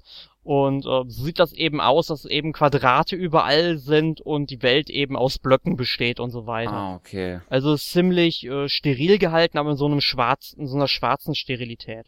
[0.50, 4.90] und äh, so sieht das eben aus, dass eben Quadrate überall sind und die Welt
[4.90, 6.74] eben aus Blöcken besteht und so weiter.
[6.74, 7.42] Ah, okay.
[7.52, 12.08] Also ziemlich äh, steril gehalten, aber in so einem schwarzen, in so einer schwarzen Sterilität.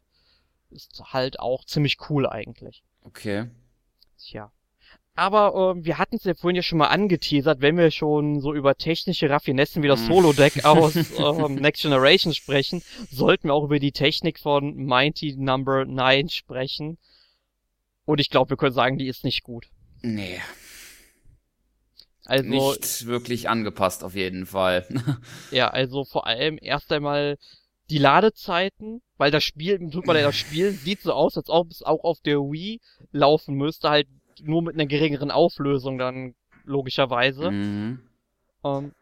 [0.71, 2.81] Ist halt auch ziemlich cool eigentlich.
[3.03, 3.45] Okay.
[4.17, 4.51] Tja.
[5.13, 8.55] Aber äh, wir hatten es ja vorhin ja schon mal angeteasert, wenn wir schon so
[8.55, 10.13] über technische Raffinessen wie das Mm.
[10.13, 15.85] Holodeck aus ähm, Next Generation sprechen, sollten wir auch über die Technik von Mighty Number
[15.85, 16.97] 9 sprechen.
[18.05, 19.67] Und ich glaube, wir können sagen, die ist nicht gut.
[20.01, 20.41] Nee,
[22.25, 24.85] Also, nicht wirklich angepasst auf jeden Fall.
[25.51, 27.37] ja, also vor allem erst einmal
[27.89, 31.71] die Ladezeiten, weil das Spiel, tut man ja das Spiel, sieht so aus, als ob
[31.71, 32.79] es auch auf der Wii
[33.11, 34.07] laufen müsste, halt
[34.41, 36.33] nur mit einer geringeren Auflösung dann
[36.63, 37.51] logischerweise.
[37.51, 37.99] mhm.
[38.63, 38.93] Ähm,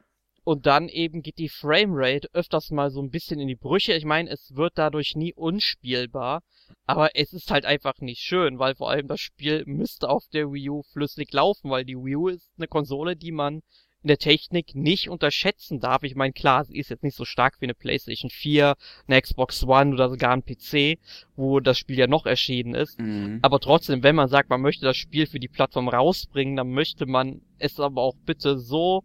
[0.49, 3.93] und dann eben geht die Framerate öfters mal so ein bisschen in die Brüche.
[3.93, 6.41] Ich meine, es wird dadurch nie unspielbar,
[6.88, 10.51] aber es ist halt einfach nicht schön, weil vor allem das Spiel müsste auf der
[10.51, 13.62] Wii U flüssig laufen, weil die Wii U ist eine Konsole, die man
[14.01, 16.01] in der Technik nicht unterschätzen darf.
[16.01, 19.63] Ich meine, klar, sie ist jetzt nicht so stark wie eine PlayStation 4, eine Xbox
[19.65, 20.97] One oder sogar ein PC,
[21.35, 22.99] wo das Spiel ja noch erschienen ist.
[22.99, 23.38] Mhm.
[23.43, 27.05] Aber trotzdem, wenn man sagt, man möchte das Spiel für die Plattform rausbringen, dann möchte
[27.05, 29.03] man es aber auch bitte so,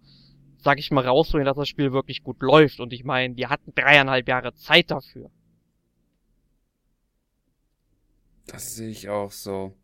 [0.65, 2.81] sag ich mal, rausbringen, dass das Spiel wirklich gut läuft.
[2.81, 5.31] Und ich meine, die hatten dreieinhalb Jahre Zeit dafür.
[8.47, 9.75] Das sehe ich auch so.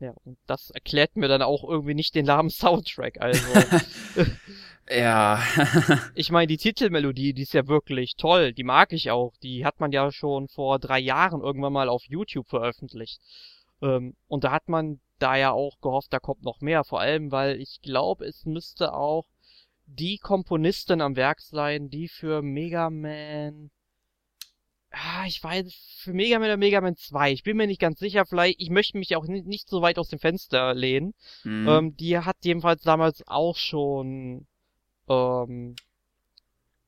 [0.00, 3.20] Ja, und das erklärt mir dann auch irgendwie nicht den lahmen Soundtrack.
[3.20, 3.44] Also,
[4.90, 5.42] Ja.
[6.14, 8.52] ich meine, die Titelmelodie, die ist ja wirklich toll.
[8.52, 9.34] Die mag ich auch.
[9.42, 13.20] Die hat man ja schon vor drei Jahren irgendwann mal auf YouTube veröffentlicht.
[13.82, 16.84] Ähm, und da hat man da ja auch gehofft, da kommt noch mehr.
[16.84, 19.26] Vor allem, weil ich glaube, es müsste auch
[19.88, 23.70] die Komponistin am Werk sein, die für Mega Man.
[24.90, 25.72] Ah, ich weiß,
[26.02, 27.32] für Mega Man oder Mega Man 2.
[27.32, 28.24] Ich bin mir nicht ganz sicher.
[28.26, 31.14] Vielleicht, ich möchte mich auch nicht, nicht so weit aus dem Fenster lehnen.
[31.44, 31.68] Mhm.
[31.68, 34.46] Ähm, die hat jedenfalls damals auch schon
[35.08, 35.74] ähm,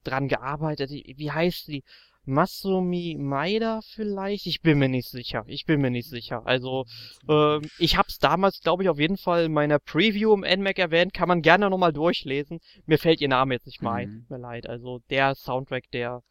[0.04, 0.90] dran gearbeitet.
[0.90, 1.84] Wie heißt die?
[2.31, 4.47] Masumi Maeda vielleicht?
[4.47, 5.45] Ich bin mir nicht sicher.
[5.47, 6.47] Ich bin mir nicht sicher.
[6.47, 6.87] Also,
[7.29, 11.12] ähm, ich hab's damals, glaube ich, auf jeden Fall in meiner Preview im NMAC erwähnt.
[11.12, 12.61] Kann man gerne nochmal durchlesen.
[12.87, 14.09] Mir fällt ihr Name jetzt nicht mehr ein.
[14.11, 14.19] Mhm.
[14.21, 14.66] Tut mir leid.
[14.66, 16.23] Also, der Soundtrack, der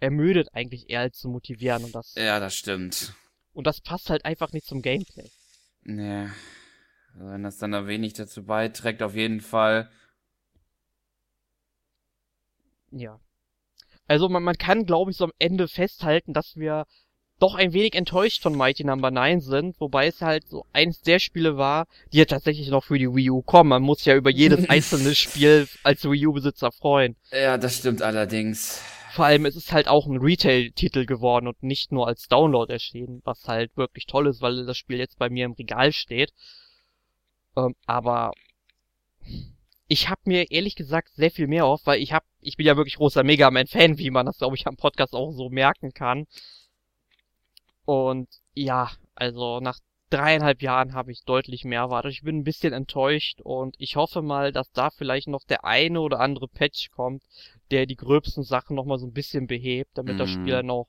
[0.00, 3.14] ermüdet eigentlich eher als zu motivieren und das, ja, das stimmt.
[3.52, 5.30] und das passt halt einfach nicht zum Gameplay.
[5.84, 6.26] Nee.
[7.14, 9.90] Also Wenn das dann ein wenig dazu beiträgt, auf jeden Fall.
[12.90, 13.20] Ja.
[14.12, 16.84] Also man, man kann, glaube ich, so am Ende festhalten, dass wir
[17.40, 19.20] doch ein wenig enttäuscht von Mighty Number no.
[19.20, 22.98] 9 sind, wobei es halt so eins der Spiele war, die ja tatsächlich noch für
[22.98, 23.70] die Wii U kommen.
[23.70, 27.16] Man muss ja über jedes einzelne Spiel als Wii U-Besitzer freuen.
[27.30, 28.82] Ja, das stimmt allerdings.
[29.12, 33.22] Vor allem, es ist halt auch ein Retail-Titel geworden und nicht nur als Download erschienen,
[33.24, 36.34] was halt wirklich toll ist, weil das Spiel jetzt bei mir im Regal steht.
[37.56, 38.32] Ähm, aber
[39.92, 42.78] ich habe mir ehrlich gesagt sehr viel mehr auf, weil ich hab, ich bin ja
[42.78, 45.92] wirklich großer Mega Man Fan, wie man das glaube ich am Podcast auch so merken
[45.92, 46.26] kann.
[47.84, 49.78] Und ja, also nach
[50.08, 52.12] dreieinhalb Jahren habe ich deutlich mehr erwartet.
[52.12, 56.00] Ich bin ein bisschen enttäuscht und ich hoffe mal, dass da vielleicht noch der eine
[56.00, 57.22] oder andere Patch kommt,
[57.70, 60.18] der die gröbsten Sachen nochmal so ein bisschen behebt, damit mhm.
[60.18, 60.88] das Spiel dann auch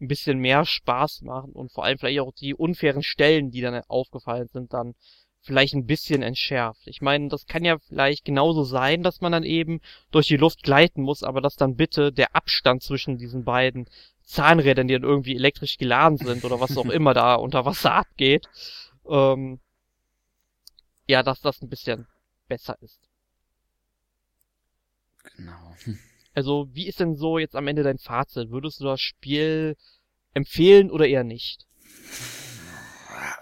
[0.00, 3.82] ein bisschen mehr Spaß macht und vor allem vielleicht auch die unfairen Stellen, die dann
[3.88, 4.94] aufgefallen sind, dann
[5.44, 6.86] vielleicht ein bisschen entschärft.
[6.86, 9.80] Ich meine, das kann ja vielleicht genauso sein, dass man dann eben
[10.10, 13.86] durch die Luft gleiten muss, aber dass dann bitte der Abstand zwischen diesen beiden
[14.22, 18.48] Zahnrädern, die dann irgendwie elektrisch geladen sind oder was auch immer da unter Wasser abgeht,
[19.08, 19.60] ähm,
[21.06, 22.06] ja, dass das ein bisschen
[22.48, 23.00] besser ist.
[25.36, 25.76] Genau.
[26.34, 28.50] Also, wie ist denn so jetzt am Ende dein Fazit?
[28.50, 29.76] Würdest du das Spiel
[30.32, 31.66] empfehlen oder eher nicht?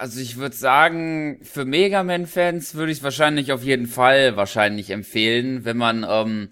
[0.02, 4.90] Also ich würde sagen, für Mega Man-Fans würde ich es wahrscheinlich auf jeden Fall wahrscheinlich
[4.90, 6.48] empfehlen, wenn man ähm,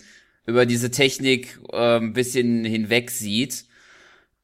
[0.46, 3.64] über diese Technik äh, ein bisschen hinweg sieht.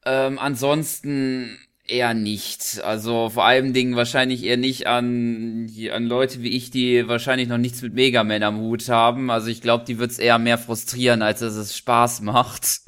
[0.05, 2.81] Ähm, ansonsten eher nicht.
[2.83, 7.57] Also vor allem Dingen wahrscheinlich eher nicht an, an Leute wie ich, die wahrscheinlich noch
[7.57, 9.31] nichts mit Mega Man am Hut haben.
[9.31, 12.81] Also ich glaube, die wird's eher mehr frustrieren, als dass es Spaß macht.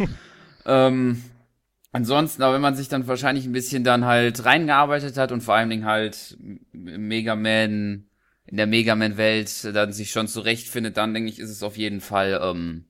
[0.64, 1.22] ähm,
[1.92, 5.54] ansonsten, aber wenn man sich dann wahrscheinlich ein bisschen dann halt reingearbeitet hat und vor
[5.54, 6.36] allen Dingen halt
[6.72, 8.08] Mega Man
[8.46, 11.76] in der Mega Man Welt dann sich schon zurechtfindet, dann denke ich, ist es auf
[11.76, 12.86] jeden Fall ähm,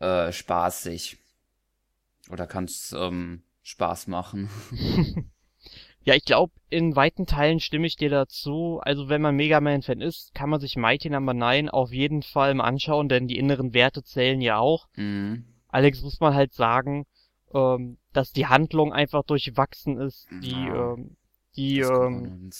[0.00, 1.18] äh, spaßig.
[2.30, 4.50] Oder kann es ähm, Spaß machen?
[6.02, 8.80] ja, ich glaube, in weiten Teilen stimme ich dir dazu.
[8.82, 11.46] Also wenn man Mega Man Fan ist, kann man sich Mighty Number no.
[11.46, 14.88] 9 auf jeden Fall mal anschauen, denn die inneren Werte zählen ja auch.
[14.96, 15.44] Mhm.
[15.68, 17.06] Allerdings muss man halt sagen,
[17.52, 20.26] ähm, dass die Handlung einfach durchwachsen ist.
[20.42, 21.16] Die, ja, ähm,
[21.56, 22.50] die, ähm,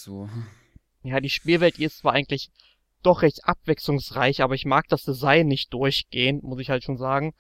[1.03, 2.51] ja, die Spielwelt ist zwar eigentlich
[3.03, 7.35] doch recht abwechslungsreich, aber ich mag das Design nicht durchgehend, muss ich halt schon sagen.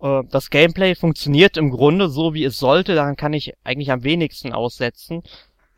[0.00, 4.04] Äh, das Gameplay funktioniert im Grunde so, wie es sollte, daran kann ich eigentlich am
[4.04, 5.22] wenigsten aussetzen.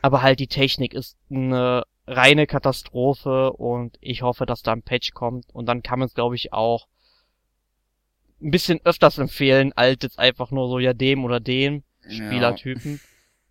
[0.03, 5.13] Aber halt die Technik ist eine reine Katastrophe und ich hoffe, dass da ein Patch
[5.13, 6.87] kommt und dann kann man es, glaube ich, auch
[8.43, 13.01] ein bisschen öfters empfehlen, als jetzt einfach nur so ja dem oder dem Spielertypen.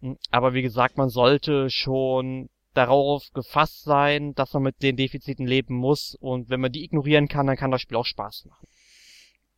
[0.02, 0.10] Ja.
[0.10, 5.46] Hm, aber wie gesagt, man sollte schon darauf gefasst sein, dass man mit den Defiziten
[5.46, 8.68] leben muss und wenn man die ignorieren kann, dann kann das Spiel auch Spaß machen.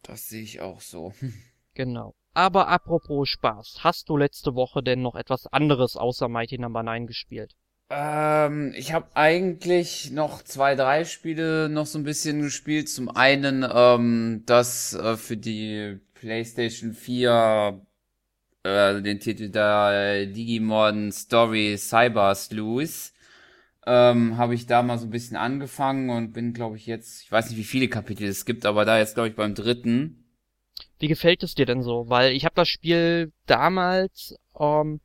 [0.04, 1.14] Das sehe ich auch so.
[1.74, 2.16] Genau.
[2.34, 6.92] Aber apropos Spaß, hast du letzte Woche denn noch etwas anderes außer Mighty Number no.
[6.92, 7.56] 9 gespielt?
[7.94, 12.88] Ähm, ich habe eigentlich noch zwei, drei Spiele noch so ein bisschen gespielt.
[12.88, 17.86] Zum einen ähm, das äh, für die PlayStation 4
[18.64, 23.12] äh, den Titel der Digimon Story Cyber Sleuth
[23.86, 27.32] ähm, habe ich da mal so ein bisschen angefangen und bin, glaube ich, jetzt, ich
[27.32, 30.24] weiß nicht, wie viele Kapitel es gibt, aber da jetzt, glaube ich, beim dritten.
[31.00, 32.08] Wie gefällt es dir denn so?
[32.08, 35.02] Weil ich habe das Spiel damals ähm,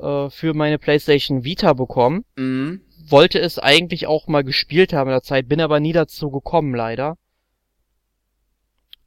[0.00, 2.24] äh, für meine PlayStation Vita bekommen.
[2.36, 2.82] Mhm.
[3.08, 6.74] Wollte es eigentlich auch mal gespielt haben in der Zeit, bin aber nie dazu gekommen,
[6.74, 7.16] leider.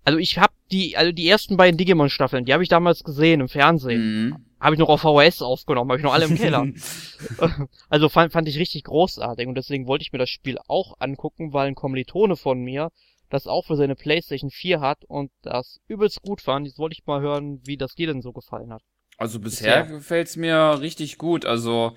[0.03, 3.49] Also ich habe die, also die ersten beiden Digimon-Staffeln, die habe ich damals gesehen im
[3.49, 4.27] Fernsehen.
[4.27, 4.45] Mhm.
[4.59, 6.67] Habe ich noch auf VHS aufgenommen, habe ich noch alle im Keller.
[7.89, 11.53] also fand, fand ich richtig großartig und deswegen wollte ich mir das Spiel auch angucken,
[11.53, 12.91] weil ein Kommilitone von mir
[13.29, 16.67] das auch für seine Playstation 4 hat und das übelst gut fand.
[16.67, 18.83] Jetzt wollte ich mal hören, wie das dir denn so gefallen hat.
[19.17, 19.97] Also bisher, bisher.
[19.97, 21.45] gefällt's mir richtig gut.
[21.45, 21.95] Also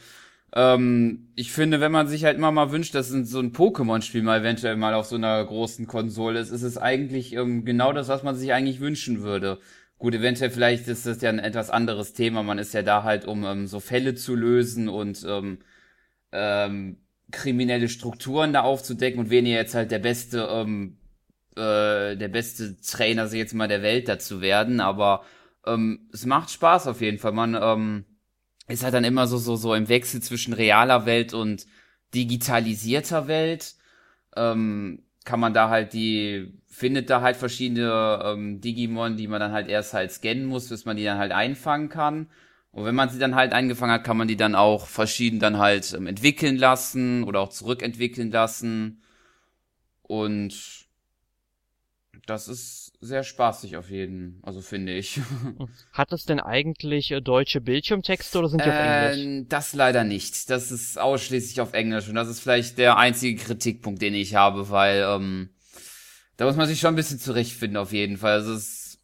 [0.54, 4.40] ähm, ich finde, wenn man sich halt immer mal wünscht, dass so ein Pokémon-Spiel mal
[4.40, 8.22] eventuell mal auf so einer großen Konsole ist, ist es eigentlich ähm, genau das, was
[8.22, 9.58] man sich eigentlich wünschen würde.
[9.98, 12.42] Gut, eventuell vielleicht ist das ja ein etwas anderes Thema.
[12.42, 15.58] Man ist ja da halt, um ähm, so Fälle zu lösen und ähm,
[16.32, 16.98] ähm,
[17.30, 20.98] kriminelle Strukturen da aufzudecken und weniger jetzt halt der beste, ähm,
[21.56, 24.80] äh, der beste Trainer, so jetzt mal der Welt dazu werden.
[24.80, 25.24] Aber
[25.68, 27.32] ähm, es macht Spaß auf jeden Fall.
[27.32, 28.04] Man ähm,
[28.68, 31.66] ist halt dann immer so so so im Wechsel zwischen realer Welt und
[32.14, 33.74] digitalisierter Welt.
[34.36, 39.52] Ähm, kann man da halt die, findet da halt verschiedene ähm, Digimon, die man dann
[39.52, 42.28] halt erst halt scannen muss, bis man die dann halt einfangen kann.
[42.70, 45.58] Und wenn man sie dann halt eingefangen hat, kann man die dann auch verschieden dann
[45.58, 49.02] halt ähm, entwickeln lassen oder auch zurückentwickeln lassen.
[50.02, 50.86] Und
[52.24, 55.20] das ist sehr spaßig auf jeden, also finde ich.
[55.92, 59.24] Hat es denn eigentlich äh, deutsche Bildschirmtexte oder sind die auf Englisch?
[59.24, 60.50] Ähm, das leider nicht.
[60.50, 64.70] Das ist ausschließlich auf Englisch und das ist vielleicht der einzige Kritikpunkt, den ich habe,
[64.70, 65.50] weil ähm,
[66.36, 68.32] da muss man sich schon ein bisschen zurechtfinden auf jeden Fall.
[68.32, 68.98] Also, es,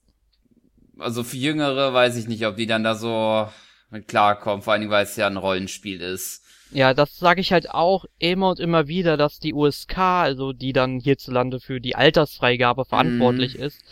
[0.98, 3.48] also für Jüngere weiß ich nicht, ob die dann da so
[3.90, 6.43] mit klarkommen, vor allem weil es ja ein Rollenspiel ist.
[6.70, 10.72] Ja, das sage ich halt auch immer und immer wieder, dass die USK, also die
[10.72, 13.62] dann hierzulande für die Altersfreigabe verantwortlich mhm.
[13.62, 13.82] ist,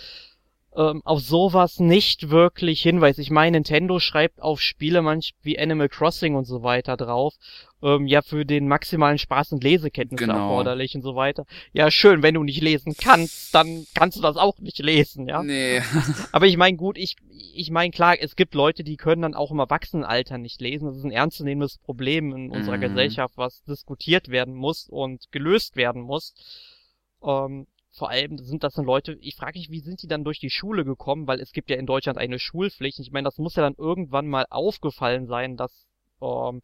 [0.76, 3.18] ähm, auf sowas nicht wirklich hinweist.
[3.18, 7.34] Ich meine, Nintendo schreibt auf Spiele manch wie Animal Crossing und so weiter drauf
[7.82, 10.38] ähm, ja für den maximalen Spaß und Lesekenntnisse genau.
[10.38, 11.44] erforderlich und so weiter.
[11.72, 15.42] Ja, schön, wenn du nicht lesen kannst, dann kannst du das auch nicht lesen, ja.
[15.42, 15.82] Nee.
[16.32, 17.16] Aber ich meine, gut, ich,
[17.54, 20.86] ich meine, klar, es gibt Leute, die können dann auch im Erwachsenenalter nicht lesen.
[20.86, 22.82] Das ist ein ernstzunehmendes Problem in unserer mhm.
[22.82, 26.34] Gesellschaft, was diskutiert werden muss und gelöst werden muss.
[27.24, 30.40] Ähm, vor allem sind das dann Leute, ich frage mich, wie sind die dann durch
[30.40, 32.98] die Schule gekommen, weil es gibt ja in Deutschland eine Schulpflicht.
[32.98, 35.86] Ich meine, das muss ja dann irgendwann mal aufgefallen sein, dass
[36.22, 36.62] ähm,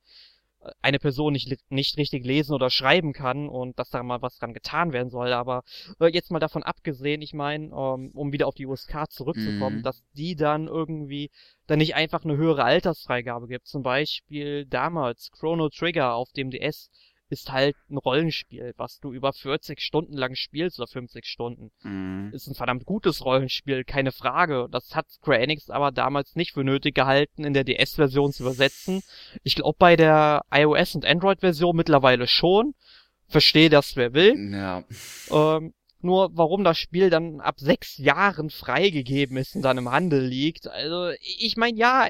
[0.83, 4.55] eine Person nicht, nicht richtig lesen oder schreiben kann und dass da mal was dran
[4.55, 5.33] getan werden soll.
[5.33, 5.62] Aber
[6.01, 9.83] äh, jetzt mal davon abgesehen, ich meine, ähm, um wieder auf die USK zurückzukommen, mhm.
[9.83, 11.31] dass die dann irgendwie
[11.67, 13.67] dann nicht einfach eine höhere Altersfreigabe gibt.
[13.67, 16.91] Zum Beispiel damals Chrono Trigger auf dem DS
[17.31, 21.71] ist halt ein Rollenspiel, was du über 40 Stunden lang spielst oder 50 Stunden.
[21.83, 22.31] Mhm.
[22.33, 24.69] Ist ein verdammt gutes Rollenspiel, keine Frage.
[24.71, 29.03] Das hat Square Enix aber damals nicht für nötig gehalten, in der DS-Version zu übersetzen.
[29.43, 32.75] Ich glaube bei der iOS- und Android-Version mittlerweile schon.
[33.29, 34.35] Verstehe das, wer will.
[34.53, 34.85] Ja.
[35.31, 40.25] Ähm, nur warum das Spiel dann ab sechs Jahren freigegeben ist und dann im Handel
[40.25, 40.69] liegt.
[40.69, 42.09] Also, ich meine, ja,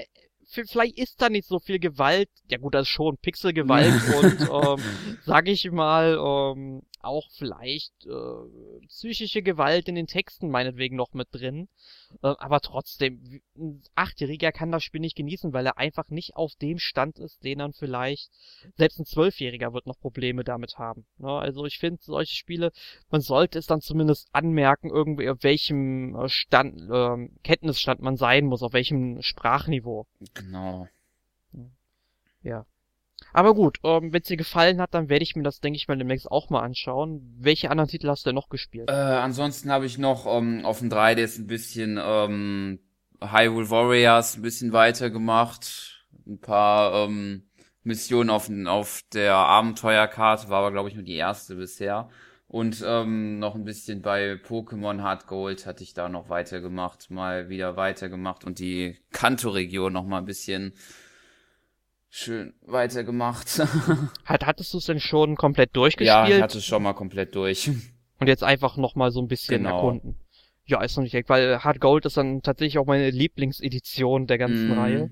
[0.49, 2.31] vielleicht ist da nicht so viel Gewalt.
[2.51, 4.85] Ja gut, das ist schon Pixelgewalt und ähm,
[5.23, 11.29] sag ich mal, ähm, auch vielleicht äh, psychische Gewalt in den Texten meinetwegen noch mit
[11.33, 11.69] drin.
[12.23, 16.55] Äh, aber trotzdem, ein Achtjähriger kann das Spiel nicht genießen, weil er einfach nicht auf
[16.57, 18.31] dem Stand ist, den dann vielleicht,
[18.77, 21.07] selbst ein Zwölfjähriger wird noch Probleme damit haben.
[21.19, 21.31] Ne?
[21.31, 22.73] Also ich finde, solche Spiele,
[23.11, 28.47] man sollte es dann zumindest anmerken, irgendwie auf welchem äh, Stand, äh, Kenntnisstand man sein
[28.47, 30.07] muss, auf welchem Sprachniveau.
[30.35, 30.89] Genau.
[32.43, 32.67] Ja.
[33.33, 35.89] Aber gut, ähm, wenn es dir gefallen hat, dann werde ich mir das, denke ich
[35.89, 37.37] mal, demnächst auch mal anschauen.
[37.39, 38.89] Welche anderen Titel hast du denn noch gespielt?
[38.89, 42.81] Äh, ansonsten habe ich noch ähm, auf dem 3DS ein bisschen ähm,
[43.21, 46.07] Hyrule Warriors ein bisschen weitergemacht.
[46.27, 47.49] Ein paar ähm,
[47.83, 52.09] Missionen auf, auf der Abenteuerkarte, war aber glaube ich nur die erste bisher.
[52.47, 57.51] Und ähm, noch ein bisschen bei Pokémon Hard Gold hatte ich da noch weitergemacht, mal
[57.51, 60.73] wieder weitergemacht und die Kanto-Region noch mal ein bisschen
[62.09, 63.59] schön weitergemacht.
[64.25, 66.09] Hat, hattest du es denn schon komplett durchgespielt?
[66.09, 67.71] Ja, ich hatte es schon mal komplett durch.
[68.21, 69.77] Und jetzt einfach noch mal so ein bisschen genau.
[69.77, 70.19] erkunden.
[70.65, 74.39] Ja, ist noch nicht echt, weil Hard Gold ist dann tatsächlich auch meine Lieblingsedition der
[74.39, 74.79] ganzen mm.
[74.79, 75.11] Reihe.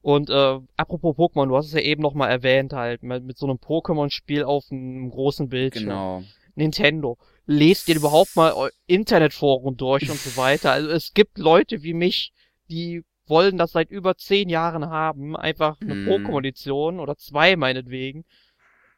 [0.00, 3.36] Und äh, apropos Pokémon, du hast es ja eben noch mal erwähnt, halt, mit, mit
[3.36, 5.84] so einem Pokémon-Spiel auf einem großen Bildschirm.
[5.84, 6.22] Genau.
[6.54, 7.18] Nintendo.
[7.46, 10.72] Lest ihr überhaupt mal Internetforen durch und so weiter.
[10.72, 12.32] Also es gibt Leute wie mich,
[12.70, 16.06] die wollen das seit über zehn Jahren haben, einfach eine hm.
[16.06, 18.24] Pro-Kondition oder zwei meinetwegen,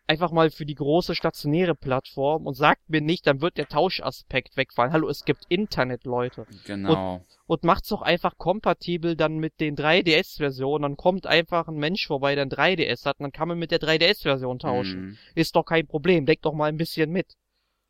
[0.06, 4.56] einfach mal für die große stationäre Plattform und sagt mir nicht, dann wird der Tauschaspekt
[4.56, 4.92] wegfallen.
[4.92, 6.46] Hallo, es gibt Internet, Leute.
[6.64, 7.14] Genau.
[7.14, 10.82] Und, und macht's doch einfach kompatibel dann mit den 3DS-Versionen.
[10.82, 13.70] Dann kommt einfach ein Mensch vorbei, der ein 3DS hat, und dann kann man mit
[13.70, 15.00] der 3DS-Version tauschen.
[15.00, 15.18] Hm.
[15.34, 16.26] Ist doch kein Problem.
[16.26, 17.36] Denkt doch mal ein bisschen mit.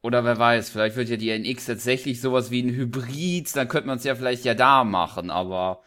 [0.02, 3.88] Oder wer weiß, vielleicht wird ja die NX tatsächlich sowas wie ein Hybrid, dann könnte
[3.88, 5.80] man es ja vielleicht ja da machen, aber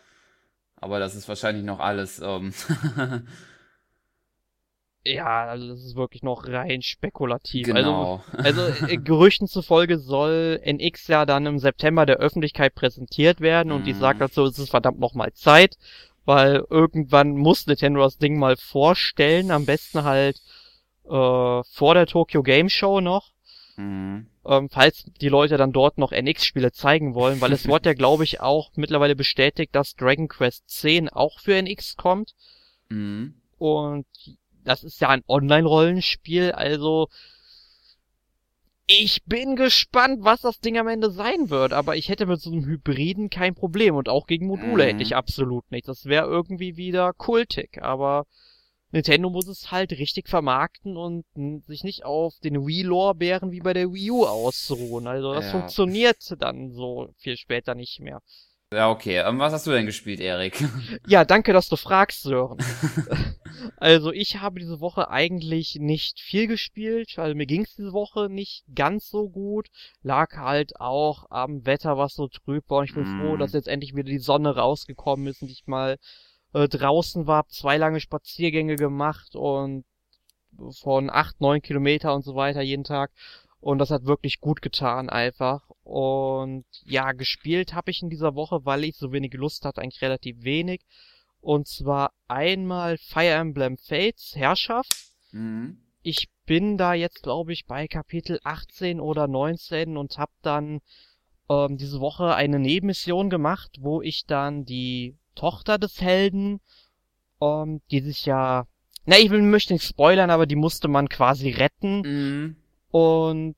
[0.82, 2.20] aber das ist wahrscheinlich noch alles.
[2.20, 2.54] Ähm
[5.06, 7.65] ja, also das ist wirklich noch rein spekulativ.
[7.65, 8.24] Genau.
[8.32, 13.72] Also, also äh, Gerüchten zufolge soll NX ja dann im September der Öffentlichkeit präsentiert werden
[13.72, 13.86] und mhm.
[13.86, 15.78] die sagt dazu, es ist verdammt noch mal Zeit,
[16.26, 20.42] weil irgendwann muss Nintendo das Ding mal vorstellen, am besten halt
[21.06, 23.32] äh, vor der Tokyo Game Show noch.
[23.80, 27.94] Mhm ähm, falls die Leute dann dort noch NX-Spiele zeigen wollen, weil es wurde ja,
[27.94, 32.34] glaube ich, auch mittlerweile bestätigt, dass Dragon Quest 10 auch für NX kommt.
[32.89, 33.36] Mhm.
[33.58, 34.08] Und
[34.63, 37.08] das ist ja ein Online-Rollenspiel, also
[38.92, 42.52] ich bin gespannt, was das Ding am Ende sein wird, aber ich hätte mit so
[42.52, 44.88] einem Hybriden kein Problem und auch gegen Module mhm.
[44.88, 45.88] hätte ich absolut nicht.
[45.88, 48.25] Das wäre irgendwie wieder kultig, aber
[48.92, 51.25] Nintendo muss es halt richtig vermarkten und
[51.67, 55.08] sich nicht auf den Wii-Lorbeeren wie bei der Wii U ausruhen.
[55.08, 55.52] Also das ja.
[55.52, 58.21] funktioniert dann so viel später nicht mehr.
[58.71, 59.17] Ja, okay.
[59.17, 60.63] Ähm, was hast du denn gespielt, Erik?
[61.08, 62.60] Ja, danke, dass du fragst, Sören.
[63.77, 68.63] also ich habe diese Woche eigentlich nicht viel gespielt, weil mir ging's diese Woche nicht
[68.75, 69.69] ganz so gut.
[70.04, 72.79] Lag halt auch am Wetter, was so trüb war.
[72.79, 73.21] Und ich bin mm.
[73.21, 75.98] froh, dass jetzt endlich wieder die Sonne rausgekommen ist und ich mal
[76.54, 79.85] äh, draußen war, hab zwei lange Spaziergänge gemacht und
[80.71, 83.12] von acht, neun Kilometer und so weiter jeden Tag.
[83.62, 85.69] Und das hat wirklich gut getan einfach.
[85.83, 90.02] Und ja, gespielt habe ich in dieser Woche, weil ich so wenig Lust hatte, eigentlich
[90.02, 90.81] relativ wenig.
[91.41, 95.13] Und zwar einmal Fire Emblem Fates Herrschaft.
[95.31, 95.81] Mhm.
[96.02, 100.79] Ich bin da jetzt, glaube ich, bei Kapitel 18 oder 19 und habe dann
[101.50, 106.60] ähm, diese Woche eine Nebenmission gemacht, wo ich dann die Tochter des Helden,
[107.42, 108.67] ähm, die sich ja,
[109.06, 112.02] na, ich will, möchte nicht spoilern, aber die musste man quasi retten.
[112.02, 112.56] Mhm.
[112.92, 113.56] Und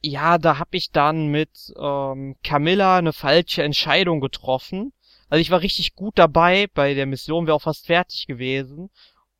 [0.00, 4.92] ja, da hab ich dann mit ähm, Camilla eine falsche Entscheidung getroffen.
[5.28, 8.90] Also ich war richtig gut dabei, bei der Mission wäre auch fast fertig gewesen.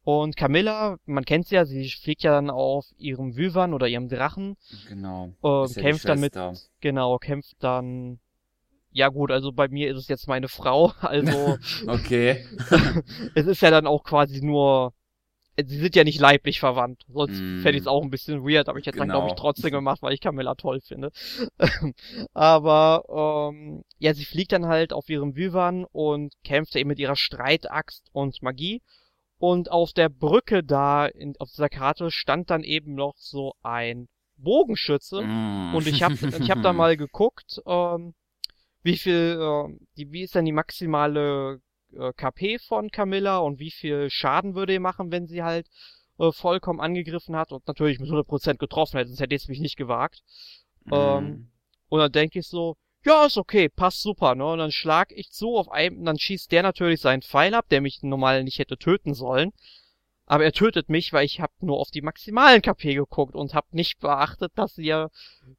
[0.03, 4.09] Und Camilla, man kennt sie ja, sie fliegt ja dann auf ihrem Wyvern oder ihrem
[4.09, 4.57] Drachen.
[4.89, 5.33] Genau.
[5.41, 6.35] Und ja kämpft damit,
[6.81, 8.19] genau, kämpft dann,
[8.95, 11.59] ja gut, also bei mir ist es jetzt meine Frau, also.
[11.87, 12.47] okay.
[13.35, 14.95] es ist ja dann auch quasi nur
[15.57, 17.05] sie sind ja nicht leiblich verwandt.
[17.07, 17.61] Sonst mm.
[17.61, 19.07] fände ich es auch ein bisschen weird, aber ich hätte genau.
[19.07, 21.13] dann, glaube ich, trotzdem gemacht, weil ich Camilla toll finde.
[22.33, 27.15] aber ähm, ja, sie fliegt dann halt auf ihrem Wyvern und kämpft eben mit ihrer
[27.15, 28.83] Streitaxt und Magie.
[29.39, 34.09] Und auf der Brücke da in, auf dieser Karte stand dann eben noch so ein
[34.37, 35.23] Bogenschütze.
[35.23, 35.77] Mm.
[35.77, 38.15] Und ich habe ich hab da mal geguckt, ähm,
[38.85, 41.61] wie viel, äh, die, wie ist denn die maximale
[41.93, 45.67] äh, KP von Camilla und wie viel Schaden würde ihr machen, wenn sie halt
[46.19, 49.61] äh, vollkommen angegriffen hat und natürlich mit 100% getroffen hätte, sonst hätte ich es mich
[49.61, 50.23] nicht gewagt.
[50.85, 50.93] Mhm.
[50.93, 51.51] Ähm,
[51.89, 54.47] und dann denke ich so, ja, ist okay, passt super, ne?
[54.47, 57.81] Und dann schlag ich zu auf einem, dann schießt der natürlich seinen Pfeil ab, der
[57.81, 59.53] mich normal nicht hätte töten sollen.
[60.27, 63.67] Aber er tötet mich, weil ich habe nur auf die maximalen KP geguckt und habe
[63.73, 65.11] nicht beachtet, dass sie ja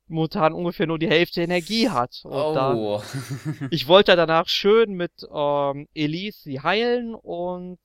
[0.08, 2.22] momentan ungefähr nur die Hälfte Energie hat.
[2.24, 2.54] Und oh.
[2.56, 7.80] Dann, ich wollte danach schön mit ähm, Elise sie heilen und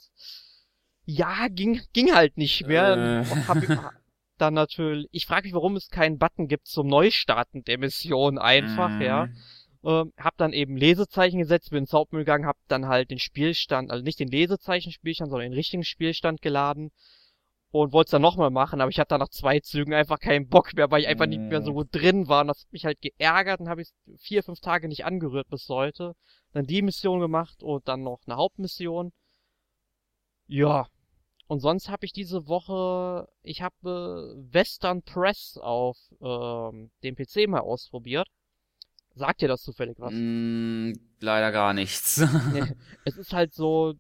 [1.05, 3.25] ja, ging, ging halt nicht mehr.
[3.27, 3.47] Äh.
[3.47, 3.59] Hab
[4.39, 8.89] dann natürlich, ich frage mich, warum es keinen Button gibt zum Neustarten der Mission einfach,
[8.89, 9.03] mm.
[9.03, 9.29] ja.
[9.83, 13.91] Ähm, hab dann eben Lesezeichen gesetzt, bin ins Hauptmenü gegangen, hab dann halt den Spielstand,
[13.91, 16.91] also nicht den Lesezeichen-Spielstand, sondern den richtigen Spielstand geladen
[17.73, 20.75] und wollte es dann nochmal machen, aber ich hatte nach zwei Zügen einfach keinen Bock
[20.75, 21.31] mehr, weil ich einfach mm.
[21.31, 23.91] nicht mehr so gut drin war und das hat mich halt geärgert und habe ich
[24.19, 26.15] vier, fünf Tage nicht angerührt bis heute.
[26.53, 29.13] Dann die Mission gemacht und dann noch eine Hauptmission.
[30.47, 30.89] Ja.
[31.47, 37.61] Und sonst habe ich diese Woche, ich habe Western Press auf ähm, dem PC mal
[37.61, 38.29] ausprobiert.
[39.21, 40.15] Sagt dir das zufällig was?
[40.15, 42.17] Mm, leider gar nichts.
[42.55, 42.65] nee,
[43.05, 43.93] es ist halt so,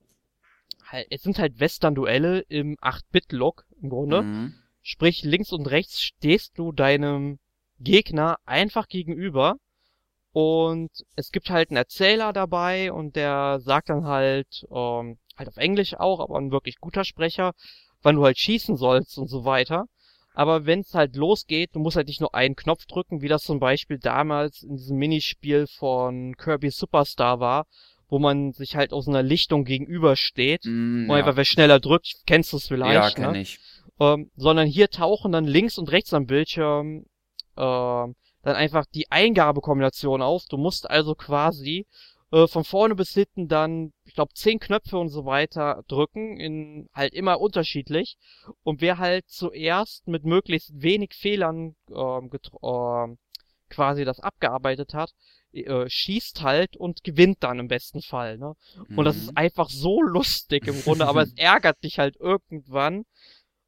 [0.86, 4.22] halt, es sind halt Western-Duelle im 8-Bit-Look im Grunde.
[4.22, 4.54] Mhm.
[4.80, 7.38] Sprich, links und rechts stehst du deinem
[7.80, 9.56] Gegner einfach gegenüber
[10.32, 15.58] und es gibt halt einen Erzähler dabei und der sagt dann halt, ähm, halt auf
[15.58, 17.52] Englisch auch, aber ein wirklich guter Sprecher,
[18.00, 19.84] wann du halt schießen sollst und so weiter.
[20.32, 23.42] Aber wenn es halt losgeht, du musst halt nicht nur einen Knopf drücken, wie das
[23.42, 27.66] zum Beispiel damals in diesem Minispiel von Kirby Superstar war,
[28.08, 31.14] wo man sich halt aus einer Lichtung gegenübersteht mm, und ja.
[31.16, 33.40] einfach wer schneller drückt, kennst du es vielleicht, Ja, kenn ne?
[33.40, 33.58] ich.
[33.98, 37.04] Ähm, sondern hier tauchen dann links und rechts am Bildschirm
[37.56, 40.46] ähm, dann einfach die Eingabekombination auf.
[40.48, 41.86] Du musst also quasi
[42.32, 46.88] äh, von vorne bis hinten dann, ich glaube, zehn Knöpfe und so weiter drücken, in
[46.94, 48.16] halt immer unterschiedlich.
[48.62, 53.16] Und wer halt zuerst mit möglichst wenig Fehlern ähm, äh,
[53.68, 55.12] quasi das abgearbeitet hat,
[55.52, 58.38] äh, schießt halt und gewinnt dann im besten Fall.
[58.38, 58.54] Ne?
[58.76, 59.04] Und mhm.
[59.04, 59.36] das ist mhm.
[59.36, 63.04] einfach so lustig im Grunde, aber es ärgert dich halt irgendwann.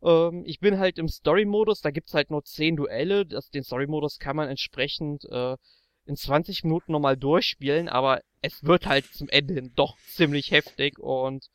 [0.02, 3.26] Ähm, ich bin halt im Story-Modus, da gibt's halt nur zehn Duelle.
[3.26, 5.56] Das, den Story-Modus kann man entsprechend äh,
[6.06, 10.98] in 20 Minuten nochmal durchspielen, aber es wird halt zum Ende hin doch ziemlich heftig
[10.98, 11.48] und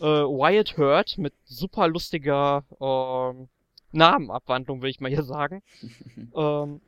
[0.00, 3.48] äh, Wyatt Hurt mit super lustiger ähm,
[3.92, 5.62] Namenabwandlung, will ich mal hier sagen.
[6.36, 6.80] ähm,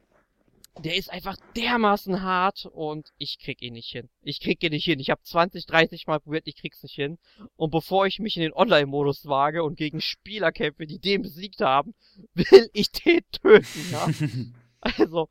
[0.85, 4.11] der ist einfach dermaßen hart und ich krieg ihn nicht hin.
[4.23, 5.01] Ich krieg ihn nicht hin.
[5.01, 7.19] Ich habe 20, 30 Mal probiert, ich krieg's nicht hin.
[7.57, 11.61] Und bevor ich mich in den Online-Modus wage und gegen Spieler kämpfe, die den besiegt
[11.61, 11.95] haben,
[12.35, 14.09] will ich den töten, ja.
[14.81, 15.29] also,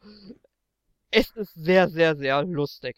[1.15, 2.97] es ist sehr, sehr, sehr lustig.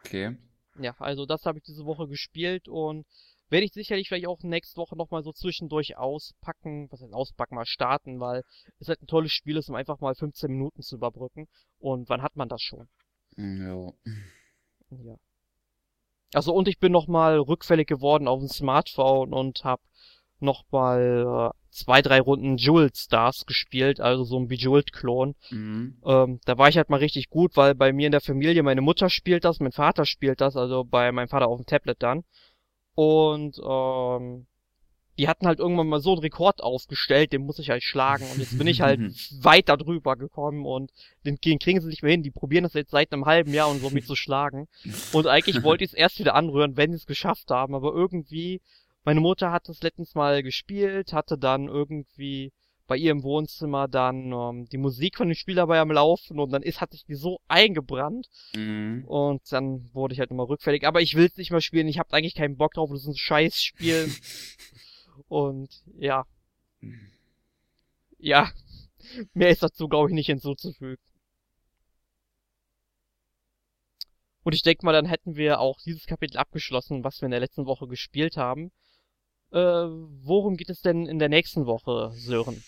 [0.00, 0.36] Okay.
[0.78, 3.06] Ja, also das habe ich diese Woche gespielt und
[3.50, 7.66] werde ich sicherlich vielleicht auch nächste Woche nochmal so zwischendurch auspacken, was heißt auspacken, mal
[7.66, 8.44] starten, weil
[8.78, 11.48] es halt ein tolles Spiel ist, um einfach mal 15 Minuten zu überbrücken.
[11.78, 12.88] Und wann hat man das schon?
[13.36, 13.92] Ja.
[14.88, 15.18] hatten hier.
[16.34, 19.80] Also und ich bin nochmal rückfällig geworden auf dem Smartphone und hab
[20.40, 25.34] nochmal äh, zwei, drei Runden Jewel Stars gespielt, also so ein Bejeweled-Klon.
[25.50, 25.96] Mhm.
[26.04, 28.80] Ähm, da war ich halt mal richtig gut, weil bei mir in der Familie meine
[28.80, 32.24] Mutter spielt das, mein Vater spielt das, also bei meinem Vater auf dem Tablet dann.
[32.94, 34.46] Und ähm,
[35.18, 38.24] die hatten halt irgendwann mal so einen Rekord aufgestellt, den muss ich halt schlagen.
[38.32, 39.00] Und jetzt bin ich halt
[39.42, 40.92] weit darüber gekommen und
[41.26, 42.22] den, den kriegen sie nicht mehr hin.
[42.22, 44.68] Die probieren das jetzt seit einem halben Jahr und so mich zu schlagen.
[45.12, 47.74] Und eigentlich wollte ich es erst wieder anrühren, wenn sie es geschafft haben.
[47.74, 48.60] Aber irgendwie,
[49.08, 52.52] meine Mutter hat das letztens mal gespielt, hatte dann irgendwie
[52.86, 56.50] bei ihr im Wohnzimmer dann ähm, die Musik von dem Spiel dabei am Laufen und
[56.50, 59.04] dann ist, hat sich die so eingebrannt mhm.
[59.06, 60.86] und dann wurde ich halt immer rückfällig.
[60.86, 63.08] Aber ich will es nicht mehr spielen, ich habe eigentlich keinen Bock drauf, das ist
[63.08, 64.12] ein Scheißspiel.
[65.28, 66.26] Und ja.
[68.18, 68.50] Ja.
[69.32, 71.02] Mehr ist dazu, glaube ich, nicht hinzuzufügen.
[74.42, 77.40] Und ich denke mal, dann hätten wir auch dieses Kapitel abgeschlossen, was wir in der
[77.40, 78.70] letzten Woche gespielt haben.
[79.52, 82.62] Äh, worum geht es denn in der nächsten Woche, Sören?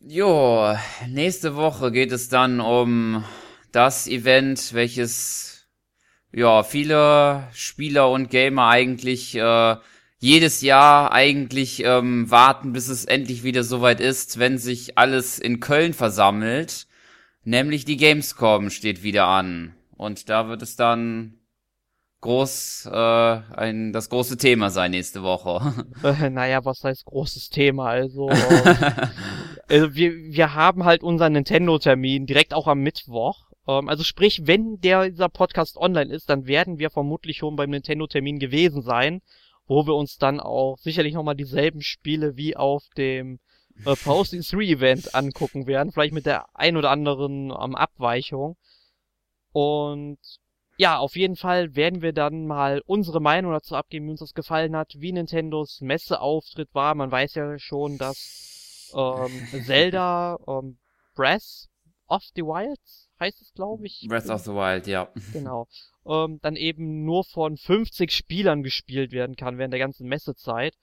[0.00, 0.74] Jo,
[1.08, 3.24] nächste Woche geht es dann um
[3.72, 5.68] das Event, welches
[6.32, 9.76] ja viele Spieler und Gamer eigentlich äh,
[10.18, 15.58] jedes Jahr eigentlich ähm, warten, bis es endlich wieder soweit ist, wenn sich alles in
[15.58, 16.86] Köln versammelt.
[17.44, 19.74] Nämlich die Gamescom steht wieder an.
[19.96, 21.41] Und da wird es dann
[22.22, 25.84] groß äh, ein das große Thema sein nächste Woche.
[26.02, 27.88] Äh, naja, was heißt großes Thema?
[27.88, 28.34] Also, äh,
[29.68, 33.50] also wir, wir haben halt unseren Nintendo-Termin direkt auch am Mittwoch.
[33.68, 37.70] Ähm, also sprich, wenn der dieser Podcast online ist, dann werden wir vermutlich schon beim
[37.70, 39.20] Nintendo-Termin gewesen sein
[39.66, 43.38] wo wir uns dann auch sicherlich nochmal dieselben Spiele wie auf dem
[43.84, 48.56] äh, Posting 3 Event angucken werden, vielleicht mit der ein oder anderen ähm, Abweichung.
[49.52, 50.18] Und
[50.82, 54.34] ja, auf jeden Fall werden wir dann mal unsere Meinung dazu abgeben, wie uns das
[54.34, 56.96] gefallen hat, wie Nintendos Messeauftritt war.
[56.96, 59.30] Man weiß ja schon, dass ähm,
[59.64, 60.78] Zelda ähm,
[61.14, 61.68] Breath
[62.08, 64.04] of the Wilds heißt es, glaube ich.
[64.08, 65.08] Breath of the Wild, ja.
[65.32, 65.68] Genau
[66.04, 70.74] ähm, dann eben nur von 50 Spielern gespielt werden kann während der ganzen Messezeit,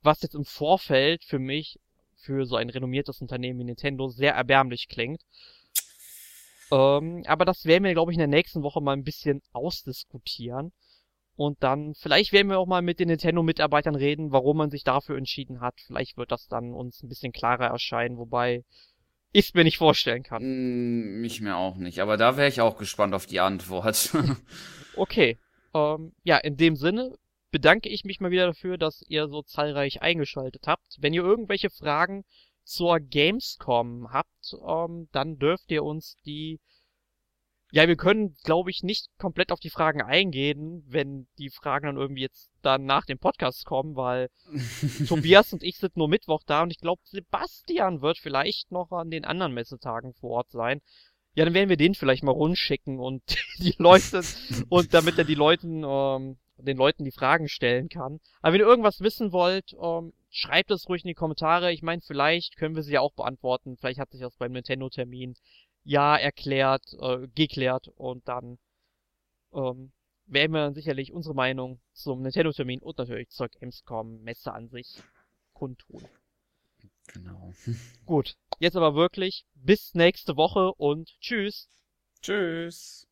[0.00, 1.80] was jetzt im Vorfeld für mich,
[2.14, 5.22] für so ein renommiertes Unternehmen wie Nintendo, sehr erbärmlich klingt.
[6.70, 10.72] Ähm, aber das werden wir, glaube ich, in der nächsten Woche mal ein bisschen ausdiskutieren.
[11.36, 15.16] Und dann, vielleicht werden wir auch mal mit den Nintendo-Mitarbeitern reden, warum man sich dafür
[15.16, 15.80] entschieden hat.
[15.86, 18.62] Vielleicht wird das dann uns ein bisschen klarer erscheinen, wobei
[19.32, 20.42] ich mir nicht vorstellen kann.
[20.42, 24.14] Mm, mich mir auch nicht, aber da wäre ich auch gespannt auf die Antwort.
[24.96, 25.38] okay.
[25.72, 27.14] Ähm, ja, in dem Sinne
[27.50, 30.98] bedanke ich mich mal wieder dafür, dass ihr so zahlreich eingeschaltet habt.
[30.98, 32.24] Wenn ihr irgendwelche Fragen
[32.64, 36.60] zur Gamescom habt, ähm, dann dürft ihr uns die
[37.72, 41.96] ja, wir können, glaube ich, nicht komplett auf die Fragen eingehen, wenn die Fragen dann
[41.96, 44.28] irgendwie jetzt dann nach dem Podcast kommen, weil
[45.06, 49.10] Tobias und ich sind nur Mittwoch da und ich glaube, Sebastian wird vielleicht noch an
[49.10, 50.80] den anderen Messetagen vor Ort sein.
[51.34, 53.22] Ja, dann werden wir den vielleicht mal rundschicken und
[53.58, 54.22] die Leute
[54.68, 58.18] und damit er die Leuten, ähm, den Leuten die Fragen stellen kann.
[58.42, 61.72] Aber wenn ihr irgendwas wissen wollt, ähm, schreibt es ruhig in die Kommentare.
[61.72, 63.76] Ich meine, vielleicht können wir sie ja auch beantworten.
[63.76, 65.34] Vielleicht hat sich das beim Nintendo-Termin
[65.84, 68.58] ja erklärt, äh, geklärt und dann
[69.52, 69.92] ähm,
[70.26, 75.02] werden wir dann sicherlich unsere Meinung zum Nintendo-Termin und natürlich zur Gamescom-Messe an sich
[75.52, 76.06] kundtun.
[77.12, 77.52] Genau.
[78.06, 81.68] Gut, jetzt aber wirklich bis nächste Woche und tschüss.
[82.22, 83.09] Tschüss.